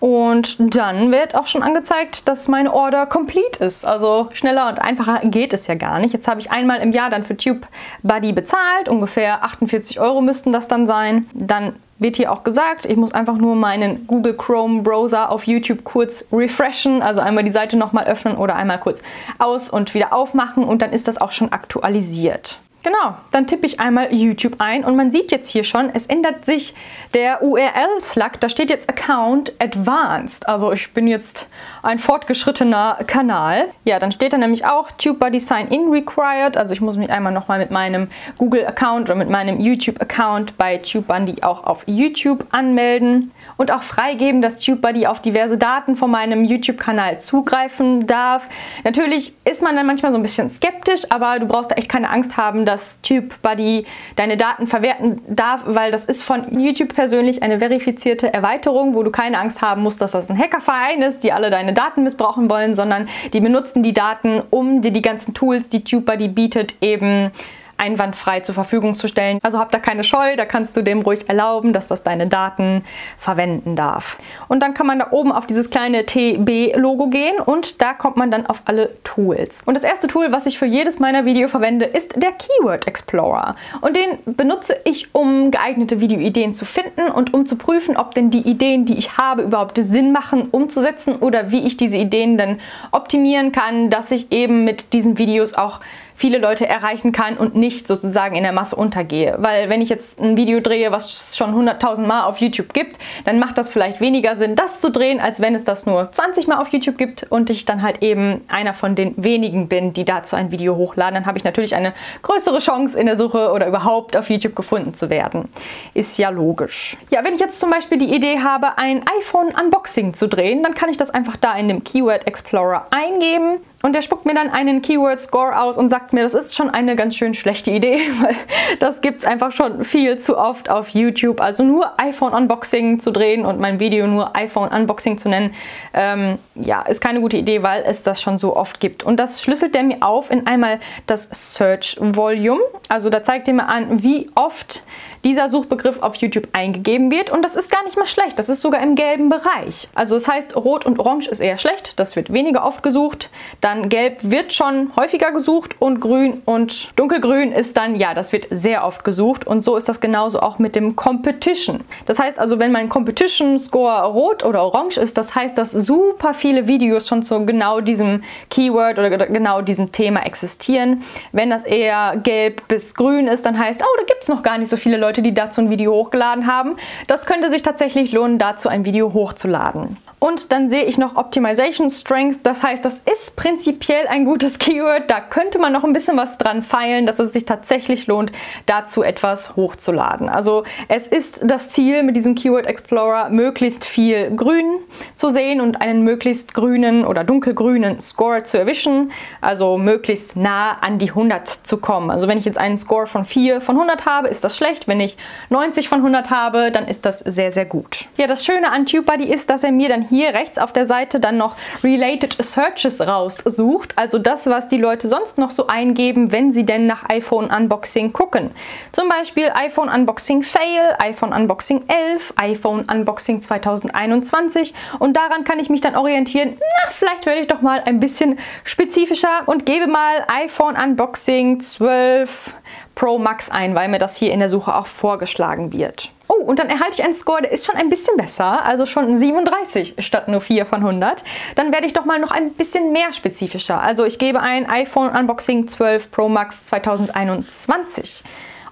Und 0.04 0.76
dann 0.76 1.10
wird 1.12 1.34
auch 1.34 1.46
schon 1.46 1.62
angezeigt, 1.62 2.28
dass 2.28 2.46
meine 2.46 2.74
Order 2.74 3.06
complete 3.06 3.64
ist. 3.64 3.86
Also 3.86 4.28
schneller 4.34 4.68
und 4.68 4.78
einfacher 4.78 5.20
geht 5.24 5.54
es 5.54 5.66
ja 5.66 5.76
gar 5.76 5.98
nicht. 5.98 6.12
Jetzt 6.12 6.28
habe 6.28 6.42
ich 6.42 6.50
einmal 6.50 6.82
im 6.82 6.92
Jahr 6.92 7.08
dann 7.08 7.24
für 7.24 7.38
TubeBuddy 7.38 8.34
bezahlt. 8.34 8.90
Ungefähr 8.90 9.42
48 9.42 10.00
Euro 10.00 10.20
müssten 10.20 10.52
das 10.52 10.68
dann 10.68 10.86
sein. 10.86 11.26
Dann 11.32 11.76
wird 11.98 12.18
hier 12.18 12.32
auch 12.32 12.44
gesagt, 12.44 12.84
ich 12.84 12.98
muss 12.98 13.14
einfach 13.14 13.38
nur 13.38 13.56
meinen 13.56 14.06
Google 14.06 14.36
Chrome 14.36 14.82
Browser 14.82 15.32
auf 15.32 15.46
YouTube 15.46 15.84
kurz 15.84 16.26
refreshen, 16.30 17.00
also 17.00 17.22
einmal 17.22 17.44
die 17.44 17.50
Seite 17.50 17.78
nochmal 17.78 18.04
öffnen 18.04 18.36
oder 18.36 18.56
einmal 18.56 18.80
kurz 18.80 19.00
aus 19.38 19.70
und 19.70 19.94
wieder 19.94 20.12
aufmachen 20.12 20.64
und 20.64 20.82
dann 20.82 20.92
ist 20.92 21.08
das 21.08 21.18
auch 21.18 21.32
schon 21.32 21.50
aktualisiert. 21.50 22.58
Genau, 22.84 23.14
dann 23.30 23.46
tippe 23.46 23.64
ich 23.64 23.80
einmal 23.80 24.12
YouTube 24.12 24.56
ein 24.58 24.84
und 24.84 24.94
man 24.94 25.10
sieht 25.10 25.32
jetzt 25.32 25.48
hier 25.48 25.64
schon, 25.64 25.88
es 25.94 26.04
ändert 26.04 26.44
sich 26.44 26.74
der 27.14 27.42
URL-Slug. 27.42 28.32
Da 28.40 28.50
steht 28.50 28.68
jetzt 28.68 28.90
Account 28.90 29.54
Advanced. 29.58 30.46
Also 30.46 30.70
ich 30.70 30.92
bin 30.92 31.06
jetzt 31.06 31.48
ein 31.82 31.98
fortgeschrittener 31.98 32.98
Kanal. 33.06 33.68
Ja, 33.84 33.98
dann 33.98 34.12
steht 34.12 34.34
da 34.34 34.36
nämlich 34.36 34.66
auch 34.66 34.90
TubeBuddy 34.90 35.40
Sign 35.40 35.68
In 35.68 35.88
Required. 35.88 36.58
Also 36.58 36.74
ich 36.74 36.82
muss 36.82 36.98
mich 36.98 37.08
einmal 37.08 37.32
nochmal 37.32 37.58
mit 37.58 37.70
meinem 37.70 38.08
Google-Account 38.36 39.08
oder 39.08 39.14
mit 39.14 39.30
meinem 39.30 39.60
YouTube-Account 39.60 40.58
bei 40.58 40.76
TubeBuddy 40.76 41.42
auch 41.42 41.64
auf 41.64 41.84
YouTube 41.86 42.44
anmelden 42.50 43.32
und 43.56 43.70
auch 43.70 43.82
freigeben, 43.82 44.42
dass 44.42 44.60
TubeBuddy 44.60 45.06
auf 45.06 45.22
diverse 45.22 45.56
Daten 45.56 45.96
von 45.96 46.10
meinem 46.10 46.44
YouTube-Kanal 46.44 47.18
zugreifen 47.18 48.06
darf. 48.06 48.46
Natürlich 48.84 49.34
ist 49.46 49.62
man 49.62 49.74
dann 49.74 49.86
manchmal 49.86 50.12
so 50.12 50.18
ein 50.18 50.22
bisschen 50.22 50.50
skeptisch, 50.50 51.10
aber 51.10 51.38
du 51.38 51.46
brauchst 51.46 51.70
da 51.70 51.76
echt 51.76 51.88
keine 51.88 52.10
Angst 52.10 52.36
haben, 52.36 52.66
dass 52.66 52.73
dass 52.74 53.00
TubeBuddy 53.02 53.84
deine 54.16 54.36
Daten 54.36 54.66
verwerten 54.66 55.20
darf, 55.28 55.62
weil 55.64 55.92
das 55.92 56.04
ist 56.04 56.24
von 56.24 56.58
YouTube 56.58 56.92
persönlich 56.92 57.42
eine 57.42 57.60
verifizierte 57.60 58.34
Erweiterung, 58.34 58.94
wo 58.94 59.04
du 59.04 59.12
keine 59.12 59.38
Angst 59.38 59.62
haben 59.62 59.82
musst, 59.82 60.00
dass 60.00 60.10
das 60.10 60.28
ein 60.28 60.36
Hackerverein 60.36 61.00
ist, 61.02 61.22
die 61.22 61.32
alle 61.32 61.50
deine 61.50 61.72
Daten 61.72 62.02
missbrauchen 62.02 62.50
wollen, 62.50 62.74
sondern 62.74 63.06
die 63.32 63.40
benutzen 63.40 63.84
die 63.84 63.92
Daten, 63.92 64.42
um 64.50 64.82
dir 64.82 64.90
die 64.90 65.02
ganzen 65.02 65.34
Tools, 65.34 65.68
die 65.68 65.84
TubeBuddy 65.84 66.28
bietet, 66.28 66.74
eben 66.80 67.30
einwandfrei 67.76 68.40
zur 68.40 68.54
Verfügung 68.54 68.94
zu 68.94 69.08
stellen. 69.08 69.38
Also 69.42 69.58
hab 69.58 69.70
da 69.72 69.78
keine 69.78 70.04
Scheu, 70.04 70.36
da 70.36 70.44
kannst 70.44 70.76
du 70.76 70.82
dem 70.82 71.02
ruhig 71.02 71.28
erlauben, 71.28 71.72
dass 71.72 71.86
das 71.86 72.02
deine 72.02 72.26
Daten 72.26 72.84
verwenden 73.18 73.76
darf. 73.76 74.18
Und 74.48 74.62
dann 74.62 74.74
kann 74.74 74.86
man 74.86 74.98
da 74.98 75.08
oben 75.10 75.32
auf 75.32 75.46
dieses 75.46 75.70
kleine 75.70 76.06
TB-Logo 76.06 77.08
gehen 77.08 77.38
und 77.44 77.80
da 77.82 77.92
kommt 77.94 78.16
man 78.16 78.30
dann 78.30 78.46
auf 78.46 78.62
alle 78.64 78.90
Tools. 79.04 79.62
Und 79.64 79.74
das 79.74 79.84
erste 79.84 80.06
Tool, 80.06 80.32
was 80.32 80.46
ich 80.46 80.58
für 80.58 80.66
jedes 80.66 80.98
meiner 80.98 81.24
Videos 81.24 81.50
verwende, 81.50 81.86
ist 81.86 82.20
der 82.22 82.32
Keyword 82.32 82.86
Explorer. 82.86 83.56
Und 83.80 83.96
den 83.96 84.18
benutze 84.36 84.76
ich, 84.84 85.14
um 85.14 85.50
geeignete 85.50 86.00
Videoideen 86.00 86.54
zu 86.54 86.64
finden 86.64 87.08
und 87.08 87.34
um 87.34 87.46
zu 87.46 87.56
prüfen, 87.56 87.96
ob 87.96 88.14
denn 88.14 88.30
die 88.30 88.48
Ideen, 88.48 88.84
die 88.84 88.98
ich 88.98 89.16
habe, 89.16 89.42
überhaupt 89.42 89.78
Sinn 89.78 90.12
machen, 90.12 90.48
umzusetzen 90.50 91.16
oder 91.16 91.50
wie 91.50 91.66
ich 91.66 91.76
diese 91.76 91.96
Ideen 91.96 92.38
dann 92.38 92.58
optimieren 92.90 93.52
kann, 93.52 93.90
dass 93.90 94.10
ich 94.10 94.32
eben 94.32 94.64
mit 94.64 94.92
diesen 94.92 95.18
Videos 95.18 95.54
auch 95.54 95.80
viele 96.16 96.38
Leute 96.38 96.66
erreichen 96.66 97.12
kann 97.12 97.36
und 97.36 97.54
nicht 97.54 97.86
sozusagen 97.86 98.36
in 98.36 98.42
der 98.42 98.52
Masse 98.52 98.76
untergehe. 98.76 99.36
Weil 99.38 99.68
wenn 99.68 99.82
ich 99.82 99.88
jetzt 99.88 100.20
ein 100.20 100.36
Video 100.36 100.60
drehe, 100.60 100.92
was 100.92 101.06
es 101.06 101.36
schon 101.36 101.54
100.000 101.54 102.06
Mal 102.06 102.24
auf 102.24 102.38
YouTube 102.38 102.72
gibt, 102.72 102.98
dann 103.24 103.38
macht 103.38 103.58
das 103.58 103.72
vielleicht 103.72 104.00
weniger 104.00 104.36
Sinn, 104.36 104.56
das 104.56 104.80
zu 104.80 104.90
drehen, 104.90 105.20
als 105.20 105.40
wenn 105.40 105.54
es 105.54 105.64
das 105.64 105.86
nur 105.86 106.10
20 106.12 106.46
Mal 106.46 106.58
auf 106.58 106.68
YouTube 106.68 106.98
gibt 106.98 107.24
und 107.30 107.50
ich 107.50 107.64
dann 107.64 107.82
halt 107.82 108.02
eben 108.02 108.42
einer 108.48 108.74
von 108.74 108.94
den 108.94 109.14
wenigen 109.16 109.68
bin, 109.68 109.92
die 109.92 110.04
dazu 110.04 110.36
ein 110.36 110.50
Video 110.50 110.76
hochladen. 110.76 111.14
Dann 111.14 111.26
habe 111.26 111.38
ich 111.38 111.44
natürlich 111.44 111.74
eine 111.74 111.92
größere 112.22 112.58
Chance 112.58 112.98
in 112.98 113.06
der 113.06 113.16
Suche 113.16 113.50
oder 113.52 113.66
überhaupt 113.66 114.16
auf 114.16 114.30
YouTube 114.30 114.54
gefunden 114.54 114.94
zu 114.94 115.10
werden. 115.10 115.48
Ist 115.94 116.18
ja 116.18 116.30
logisch. 116.30 116.96
Ja, 117.10 117.24
wenn 117.24 117.34
ich 117.34 117.40
jetzt 117.40 117.58
zum 117.60 117.70
Beispiel 117.70 117.98
die 117.98 118.14
Idee 118.14 118.40
habe, 118.40 118.78
ein 118.78 119.02
iPhone-Unboxing 119.20 120.14
zu 120.14 120.28
drehen, 120.28 120.62
dann 120.62 120.74
kann 120.74 120.90
ich 120.90 120.96
das 120.96 121.10
einfach 121.10 121.36
da 121.36 121.56
in 121.56 121.68
dem 121.68 121.82
Keyword 121.84 122.26
Explorer 122.26 122.86
eingeben 122.90 123.58
und 123.84 123.92
der 123.92 124.00
spuckt 124.00 124.24
mir 124.24 124.32
dann 124.32 124.48
einen 124.48 124.80
Keyword 124.80 125.20
Score 125.20 125.60
aus 125.60 125.76
und 125.76 125.90
sagt 125.90 126.14
mir, 126.14 126.22
das 126.22 126.32
ist 126.32 126.54
schon 126.54 126.70
eine 126.70 126.96
ganz 126.96 127.16
schön 127.16 127.34
schlechte 127.34 127.70
Idee, 127.70 127.98
weil 128.22 128.34
das 128.80 129.02
gibt 129.02 129.18
es 129.22 129.28
einfach 129.28 129.52
schon 129.52 129.84
viel 129.84 130.16
zu 130.16 130.38
oft 130.38 130.70
auf 130.70 130.88
YouTube. 130.88 131.42
Also 131.42 131.64
nur 131.64 132.00
iPhone 132.00 132.32
Unboxing 132.32 132.98
zu 132.98 133.10
drehen 133.10 133.44
und 133.44 133.60
mein 133.60 133.80
Video 133.80 134.06
nur 134.06 134.34
iPhone 134.34 134.70
Unboxing 134.70 135.18
zu 135.18 135.28
nennen, 135.28 135.52
ähm, 135.92 136.38
ja, 136.54 136.80
ist 136.80 137.02
keine 137.02 137.20
gute 137.20 137.36
Idee, 137.36 137.62
weil 137.62 137.82
es 137.86 138.02
das 138.02 138.22
schon 138.22 138.38
so 138.38 138.56
oft 138.56 138.80
gibt. 138.80 139.02
Und 139.02 139.20
das 139.20 139.42
schlüsselt 139.42 139.74
der 139.74 139.82
mir 139.82 139.98
auf 140.00 140.30
in 140.30 140.46
einmal 140.46 140.80
das 141.06 141.28
Search 141.30 141.98
Volume. 142.00 142.62
Also 142.88 143.10
da 143.10 143.22
zeigt 143.22 143.48
er 143.48 143.54
mir 143.54 143.68
an, 143.68 144.02
wie 144.02 144.30
oft 144.34 144.82
dieser 145.24 145.48
Suchbegriff 145.48 146.00
auf 146.00 146.16
YouTube 146.16 146.48
eingegeben 146.52 147.10
wird. 147.10 147.28
Und 147.28 147.42
das 147.42 147.56
ist 147.56 147.70
gar 147.70 147.82
nicht 147.84 147.96
mal 147.98 148.06
schlecht. 148.06 148.38
Das 148.38 148.48
ist 148.48 148.60
sogar 148.60 148.82
im 148.82 148.94
gelben 148.94 149.28
Bereich. 149.28 149.88
Also 149.94 150.14
das 150.14 150.28
heißt, 150.28 150.56
Rot 150.56 150.86
und 150.86 150.98
Orange 150.98 151.28
ist 151.28 151.40
eher 151.40 151.58
schlecht. 151.58 151.98
Das 151.98 152.14
wird 152.16 152.32
weniger 152.32 152.64
oft 152.64 152.82
gesucht. 152.82 153.30
Dann 153.60 153.73
Gelb 153.82 154.18
wird 154.22 154.52
schon 154.52 154.92
häufiger 154.96 155.32
gesucht 155.32 155.80
und 155.80 156.00
Grün 156.00 156.42
und 156.44 156.92
Dunkelgrün 156.96 157.52
ist 157.52 157.76
dann, 157.76 157.96
ja, 157.96 158.14
das 158.14 158.32
wird 158.32 158.46
sehr 158.50 158.84
oft 158.84 159.04
gesucht. 159.04 159.46
Und 159.46 159.64
so 159.64 159.76
ist 159.76 159.88
das 159.88 160.00
genauso 160.00 160.40
auch 160.40 160.58
mit 160.58 160.76
dem 160.76 160.96
Competition. 160.96 161.80
Das 162.06 162.18
heißt 162.18 162.38
also, 162.38 162.58
wenn 162.58 162.72
mein 162.72 162.88
Competition 162.88 163.58
Score 163.58 164.04
rot 164.04 164.44
oder 164.44 164.62
orange 164.62 164.98
ist, 164.98 165.18
das 165.18 165.34
heißt, 165.34 165.58
dass 165.58 165.72
super 165.72 166.34
viele 166.34 166.68
Videos 166.68 167.08
schon 167.08 167.22
zu 167.22 167.44
genau 167.44 167.80
diesem 167.80 168.22
Keyword 168.50 168.98
oder 168.98 169.10
genau 169.26 169.60
diesem 169.60 169.92
Thema 169.92 170.24
existieren. 170.24 171.02
Wenn 171.32 171.50
das 171.50 171.64
eher 171.64 172.16
gelb 172.22 172.68
bis 172.68 172.94
grün 172.94 173.26
ist, 173.26 173.44
dann 173.44 173.58
heißt, 173.58 173.82
oh, 173.82 173.96
da 173.98 174.04
gibt 174.04 174.22
es 174.22 174.28
noch 174.28 174.42
gar 174.42 174.58
nicht 174.58 174.68
so 174.68 174.76
viele 174.76 174.96
Leute, 174.96 175.22
die 175.22 175.34
dazu 175.34 175.60
ein 175.60 175.70
Video 175.70 175.92
hochgeladen 175.92 176.46
haben. 176.46 176.76
Das 177.06 177.26
könnte 177.26 177.50
sich 177.50 177.62
tatsächlich 177.62 178.12
lohnen, 178.12 178.38
dazu 178.38 178.68
ein 178.68 178.84
Video 178.84 179.12
hochzuladen. 179.12 179.96
Und 180.18 180.52
dann 180.52 180.70
sehe 180.70 180.84
ich 180.84 180.96
noch 180.96 181.16
Optimization 181.16 181.90
Strength. 181.90 182.46
Das 182.46 182.62
heißt, 182.62 182.82
das 182.82 182.94
ist 183.00 183.36
prinzipiell 183.36 183.63
ein 184.08 184.24
gutes 184.24 184.58
Keyword. 184.58 185.10
Da 185.10 185.20
könnte 185.20 185.58
man 185.58 185.72
noch 185.72 185.84
ein 185.84 185.92
bisschen 185.92 186.16
was 186.16 186.38
dran 186.38 186.62
feilen, 186.62 187.06
dass 187.06 187.18
es 187.18 187.32
sich 187.32 187.44
tatsächlich 187.44 188.06
lohnt, 188.06 188.32
dazu 188.66 189.02
etwas 189.02 189.56
hochzuladen. 189.56 190.28
Also 190.28 190.64
es 190.88 191.08
ist 191.08 191.40
das 191.44 191.70
Ziel 191.70 192.02
mit 192.02 192.16
diesem 192.16 192.34
Keyword 192.34 192.66
Explorer, 192.66 193.30
möglichst 193.30 193.84
viel 193.84 194.30
Grün 194.34 194.80
zu 195.16 195.30
sehen 195.30 195.60
und 195.60 195.80
einen 195.80 196.02
möglichst 196.02 196.54
grünen 196.54 197.04
oder 197.04 197.24
dunkelgrünen 197.24 198.00
Score 198.00 198.42
zu 198.42 198.58
erwischen. 198.58 199.12
Also 199.40 199.78
möglichst 199.78 200.36
nah 200.36 200.78
an 200.80 200.98
die 200.98 201.08
100 201.08 201.48
zu 201.48 201.78
kommen. 201.78 202.10
Also 202.10 202.28
wenn 202.28 202.38
ich 202.38 202.44
jetzt 202.44 202.58
einen 202.58 202.76
Score 202.76 203.06
von 203.06 203.24
4 203.24 203.60
von 203.60 203.76
100 203.76 204.06
habe, 204.06 204.28
ist 204.28 204.44
das 204.44 204.56
schlecht. 204.56 204.88
Wenn 204.88 205.00
ich 205.00 205.16
90 205.50 205.88
von 205.88 205.98
100 205.98 206.30
habe, 206.30 206.70
dann 206.70 206.86
ist 206.86 207.06
das 207.06 207.20
sehr, 207.20 207.52
sehr 207.52 207.64
gut. 207.64 208.06
Ja, 208.16 208.26
das 208.26 208.44
Schöne 208.44 208.70
an 208.70 208.86
TubeBuddy 208.86 209.24
ist, 209.24 209.50
dass 209.50 209.64
er 209.64 209.72
mir 209.72 209.88
dann 209.88 210.02
hier 210.02 210.34
rechts 210.34 210.58
auf 210.58 210.72
der 210.72 210.86
Seite 210.86 211.20
dann 211.20 211.36
noch 211.36 211.56
Related 211.82 212.36
Searches 212.42 213.00
raussucht. 213.44 213.96
Also 213.96 214.18
das, 214.18 214.46
was 214.46 214.68
die 214.68 214.76
Leute 214.76 215.08
sonst 215.08 215.38
noch 215.38 215.50
so 215.50 215.66
eingeben, 215.66 216.32
wenn 216.32 216.52
sie 216.52 216.64
denn 216.64 216.86
nach 216.86 217.08
iPhone 217.10 217.50
Unboxing 217.50 218.12
gucken. 218.12 218.50
Zum 218.92 219.08
Beispiel 219.08 219.50
iPhone 219.54 219.88
Unboxing 219.88 220.42
Fail, 220.42 220.96
iPhone 220.98 221.32
Unboxing 221.32 221.84
11, 221.88 222.34
iPhone 222.36 222.84
Unboxing 222.90 223.40
2021 223.40 224.74
und 224.98 225.16
daran 225.16 225.44
kann 225.44 225.58
ich 225.58 225.70
mich 225.70 225.80
dann 225.80 225.96
orientieren. 225.96 226.56
Na, 226.58 226.90
vielleicht 226.90 227.26
werde 227.26 227.40
ich 227.40 227.48
doch 227.48 227.62
mal 227.62 227.82
ein 227.84 228.00
bisschen 228.00 228.38
spezifischer 228.64 229.42
und 229.46 229.66
gebe 229.66 229.86
mal 229.86 230.24
iPhone 230.44 230.76
Unboxing 230.76 231.60
12 231.60 232.54
Pro 232.94 233.18
Max 233.18 233.50
ein, 233.50 233.74
weil 233.74 233.88
mir 233.88 233.98
das 233.98 234.16
hier 234.16 234.32
in 234.32 234.38
der 234.38 234.48
Suche 234.48 234.74
auch 234.74 234.86
vorgeschlagen 234.86 235.72
wird. 235.72 236.13
Oh, 236.26 236.42
und 236.42 236.58
dann 236.58 236.70
erhalte 236.70 236.96
ich 236.98 237.04
einen 237.04 237.14
Score, 237.14 237.42
der 237.42 237.52
ist 237.52 237.66
schon 237.66 237.76
ein 237.76 237.90
bisschen 237.90 238.16
besser, 238.16 238.64
also 238.64 238.86
schon 238.86 239.16
37 239.16 239.96
statt 239.98 240.28
nur 240.28 240.40
4 240.40 240.64
von 240.64 240.80
100. 240.80 241.22
Dann 241.54 241.72
werde 241.72 241.86
ich 241.86 241.92
doch 241.92 242.04
mal 242.04 242.18
noch 242.18 242.30
ein 242.30 242.52
bisschen 242.52 242.92
mehr 242.92 243.12
spezifischer. 243.12 243.80
Also 243.80 244.04
ich 244.04 244.18
gebe 244.18 244.40
ein 244.40 244.68
iPhone 244.68 245.10
Unboxing 245.10 245.68
12 245.68 246.10
Pro 246.10 246.28
Max 246.28 246.64
2021. 246.66 248.22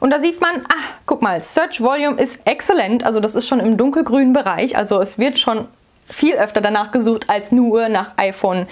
Und 0.00 0.11
da 0.11 0.18
sieht 0.18 0.40
man, 0.40 0.56
ah, 0.68 0.82
guck 1.06 1.23
mal, 1.23 1.40
Search 1.40 1.80
Volume 1.80 2.21
ist 2.21 2.47
exzellent, 2.47 3.04
also 3.04 3.21
das 3.21 3.35
ist 3.35 3.47
schon 3.47 3.61
im 3.61 3.76
dunkelgrünen 3.76 4.32
Bereich, 4.32 4.76
also 4.76 5.00
es 5.00 5.18
wird 5.18 5.38
schon 5.38 5.68
viel 6.09 6.35
öfter 6.35 6.61
danach 6.61 6.90
gesucht 6.92 7.28
als 7.28 7.52
nur 7.52 7.88
nach 7.88 8.16
iPhone 8.16 8.66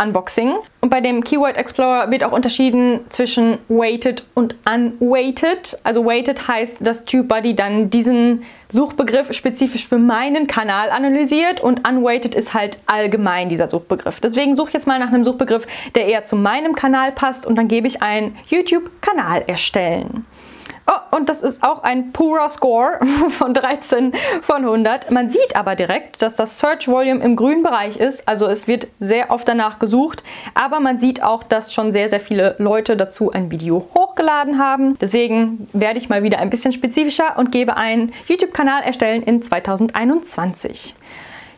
Unboxing. 0.00 0.54
Und 0.80 0.90
bei 0.90 1.00
dem 1.00 1.24
Keyword 1.24 1.56
Explorer 1.56 2.10
wird 2.10 2.22
auch 2.24 2.32
unterschieden 2.32 3.00
zwischen 3.08 3.58
weighted 3.68 4.24
und 4.34 4.56
unweighted. 4.68 5.78
Also 5.84 6.04
weighted 6.04 6.48
heißt, 6.48 6.86
dass 6.86 7.04
TubeBuddy 7.04 7.54
dann 7.54 7.90
diesen 7.90 8.42
Suchbegriff 8.70 9.32
spezifisch 9.32 9.86
für 9.86 9.98
meinen 9.98 10.46
Kanal 10.46 10.90
analysiert 10.90 11.60
und 11.60 11.88
unweighted 11.88 12.34
ist 12.34 12.52
halt 12.52 12.78
allgemein 12.86 13.48
dieser 13.48 13.68
Suchbegriff. 13.68 14.20
Deswegen 14.20 14.54
suche 14.54 14.68
ich 14.68 14.74
jetzt 14.74 14.86
mal 14.86 14.98
nach 14.98 15.08
einem 15.08 15.24
Suchbegriff, 15.24 15.66
der 15.94 16.06
eher 16.06 16.24
zu 16.24 16.36
meinem 16.36 16.74
Kanal 16.74 17.12
passt 17.12 17.46
und 17.46 17.56
dann 17.56 17.68
gebe 17.68 17.86
ich 17.86 18.02
ein 18.02 18.36
YouTube-Kanal 18.46 19.44
erstellen. 19.46 20.26
Oh, 20.88 21.16
und 21.16 21.28
das 21.28 21.42
ist 21.42 21.64
auch 21.64 21.82
ein 21.82 22.12
purer 22.12 22.48
Score 22.48 22.98
von 23.30 23.54
13 23.54 24.12
von 24.42 24.64
100. 24.64 25.10
Man 25.10 25.30
sieht 25.30 25.56
aber 25.56 25.74
direkt, 25.74 26.22
dass 26.22 26.36
das 26.36 26.58
Search 26.58 26.86
Volume 26.86 27.24
im 27.24 27.34
grünen 27.34 27.64
Bereich 27.64 27.96
ist. 27.96 28.28
Also 28.28 28.46
es 28.46 28.68
wird 28.68 28.86
sehr 29.00 29.30
oft 29.30 29.48
danach 29.48 29.80
gesucht. 29.80 30.22
Aber 30.54 30.78
man 30.78 30.98
sieht 30.98 31.22
auch, 31.22 31.42
dass 31.42 31.74
schon 31.74 31.92
sehr, 31.92 32.08
sehr 32.08 32.20
viele 32.20 32.54
Leute 32.58 32.96
dazu 32.96 33.32
ein 33.32 33.50
Video 33.50 33.88
hochgeladen 33.94 34.58
haben. 34.58 34.96
Deswegen 35.00 35.68
werde 35.72 35.98
ich 35.98 36.08
mal 36.08 36.22
wieder 36.22 36.38
ein 36.38 36.50
bisschen 36.50 36.72
spezifischer 36.72 37.36
und 37.36 37.50
gebe 37.50 37.76
einen 37.76 38.12
YouTube-Kanal 38.28 38.82
erstellen 38.82 39.22
in 39.24 39.42
2021. 39.42 40.94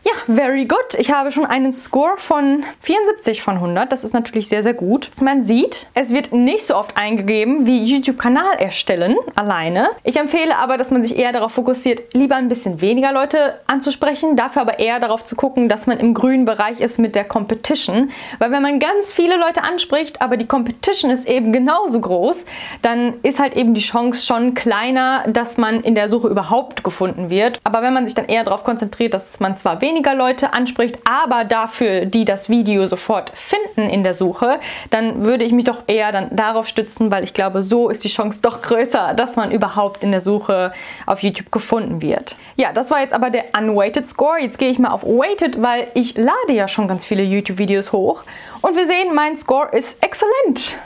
Ja, 0.03 0.13
very 0.33 0.65
good. 0.65 0.95
Ich 0.97 1.11
habe 1.11 1.31
schon 1.31 1.45
einen 1.45 1.73
Score 1.73 2.13
von 2.17 2.63
74 2.81 3.41
von 3.41 3.55
100. 3.55 3.91
Das 3.91 4.05
ist 4.05 4.13
natürlich 4.13 4.47
sehr, 4.47 4.63
sehr 4.63 4.73
gut. 4.73 5.11
Man 5.19 5.43
sieht, 5.43 5.87
es 5.93 6.13
wird 6.13 6.31
nicht 6.31 6.65
so 6.65 6.75
oft 6.75 6.95
eingegeben 6.95 7.65
wie 7.65 7.83
YouTube-Kanal 7.83 8.57
erstellen 8.59 9.17
alleine. 9.35 9.89
Ich 10.03 10.15
empfehle 10.15 10.55
aber, 10.55 10.77
dass 10.77 10.89
man 10.91 11.03
sich 11.03 11.17
eher 11.17 11.33
darauf 11.33 11.51
fokussiert, 11.51 12.13
lieber 12.13 12.37
ein 12.37 12.47
bisschen 12.47 12.79
weniger 12.79 13.11
Leute 13.11 13.59
anzusprechen, 13.67 14.37
dafür 14.37 14.61
aber 14.61 14.79
eher 14.79 15.01
darauf 15.01 15.25
zu 15.25 15.35
gucken, 15.35 15.67
dass 15.67 15.85
man 15.85 15.99
im 15.99 16.13
grünen 16.13 16.45
Bereich 16.45 16.79
ist 16.79 16.97
mit 16.97 17.15
der 17.15 17.25
Competition. 17.25 18.09
Weil 18.39 18.51
wenn 18.51 18.61
man 18.61 18.79
ganz 18.79 19.11
viele 19.11 19.37
Leute 19.37 19.63
anspricht, 19.63 20.21
aber 20.21 20.37
die 20.37 20.47
Competition 20.47 21.11
ist 21.11 21.27
eben 21.27 21.51
genauso 21.51 21.99
groß, 21.99 22.45
dann 22.81 23.15
ist 23.23 23.39
halt 23.39 23.57
eben 23.57 23.73
die 23.73 23.81
Chance 23.81 24.25
schon 24.25 24.53
kleiner, 24.53 25.25
dass 25.27 25.57
man 25.57 25.81
in 25.81 25.93
der 25.93 26.07
Suche 26.07 26.29
überhaupt 26.29 26.85
gefunden 26.85 27.29
wird. 27.29 27.59
Aber 27.65 27.81
wenn 27.81 27.93
man 27.93 28.05
sich 28.05 28.15
dann 28.15 28.25
eher 28.25 28.45
darauf 28.45 28.63
konzentriert, 28.63 29.13
dass 29.13 29.41
man 29.41 29.57
zwar 29.57 29.81
weniger 29.81 29.88
weniger 29.89 30.13
Leute 30.13 30.53
anspricht, 30.53 30.99
aber 31.09 31.43
dafür, 31.43 32.05
die 32.05 32.23
das 32.23 32.47
Video 32.47 32.85
sofort 32.85 33.31
finden 33.35 33.89
in 33.89 34.03
der 34.03 34.13
Suche, 34.13 34.59
dann 34.91 35.25
würde 35.25 35.43
ich 35.43 35.51
mich 35.51 35.65
doch 35.65 35.83
eher 35.87 36.11
dann 36.11 36.35
darauf 36.35 36.67
stützen, 36.67 37.09
weil 37.09 37.23
ich 37.23 37.33
glaube, 37.33 37.63
so 37.63 37.89
ist 37.89 38.03
die 38.03 38.09
Chance 38.09 38.41
doch 38.41 38.61
größer, 38.61 39.15
dass 39.15 39.35
man 39.35 39.51
überhaupt 39.51 40.03
in 40.03 40.11
der 40.11 40.21
Suche 40.21 40.69
auf 41.07 41.23
YouTube 41.23 41.51
gefunden 41.51 42.01
wird. 42.01 42.35
Ja, 42.55 42.71
das 42.71 42.91
war 42.91 43.01
jetzt 43.01 43.13
aber 43.13 43.31
der 43.31 43.45
Unweighted 43.57 44.07
Score. 44.07 44.39
Jetzt 44.39 44.59
gehe 44.59 44.69
ich 44.69 44.77
mal 44.77 44.91
auf 44.91 45.03
Weighted, 45.03 45.61
weil 45.61 45.87
ich 45.95 46.15
lade 46.15 46.53
ja 46.53 46.67
schon 46.67 46.87
ganz 46.87 47.05
viele 47.05 47.23
YouTube-Videos 47.23 47.91
hoch 47.91 48.23
und 48.61 48.75
wir 48.75 48.85
sehen, 48.85 49.15
mein 49.15 49.37
Score 49.37 49.69
ist 49.75 50.03
exzellent. 50.03 50.77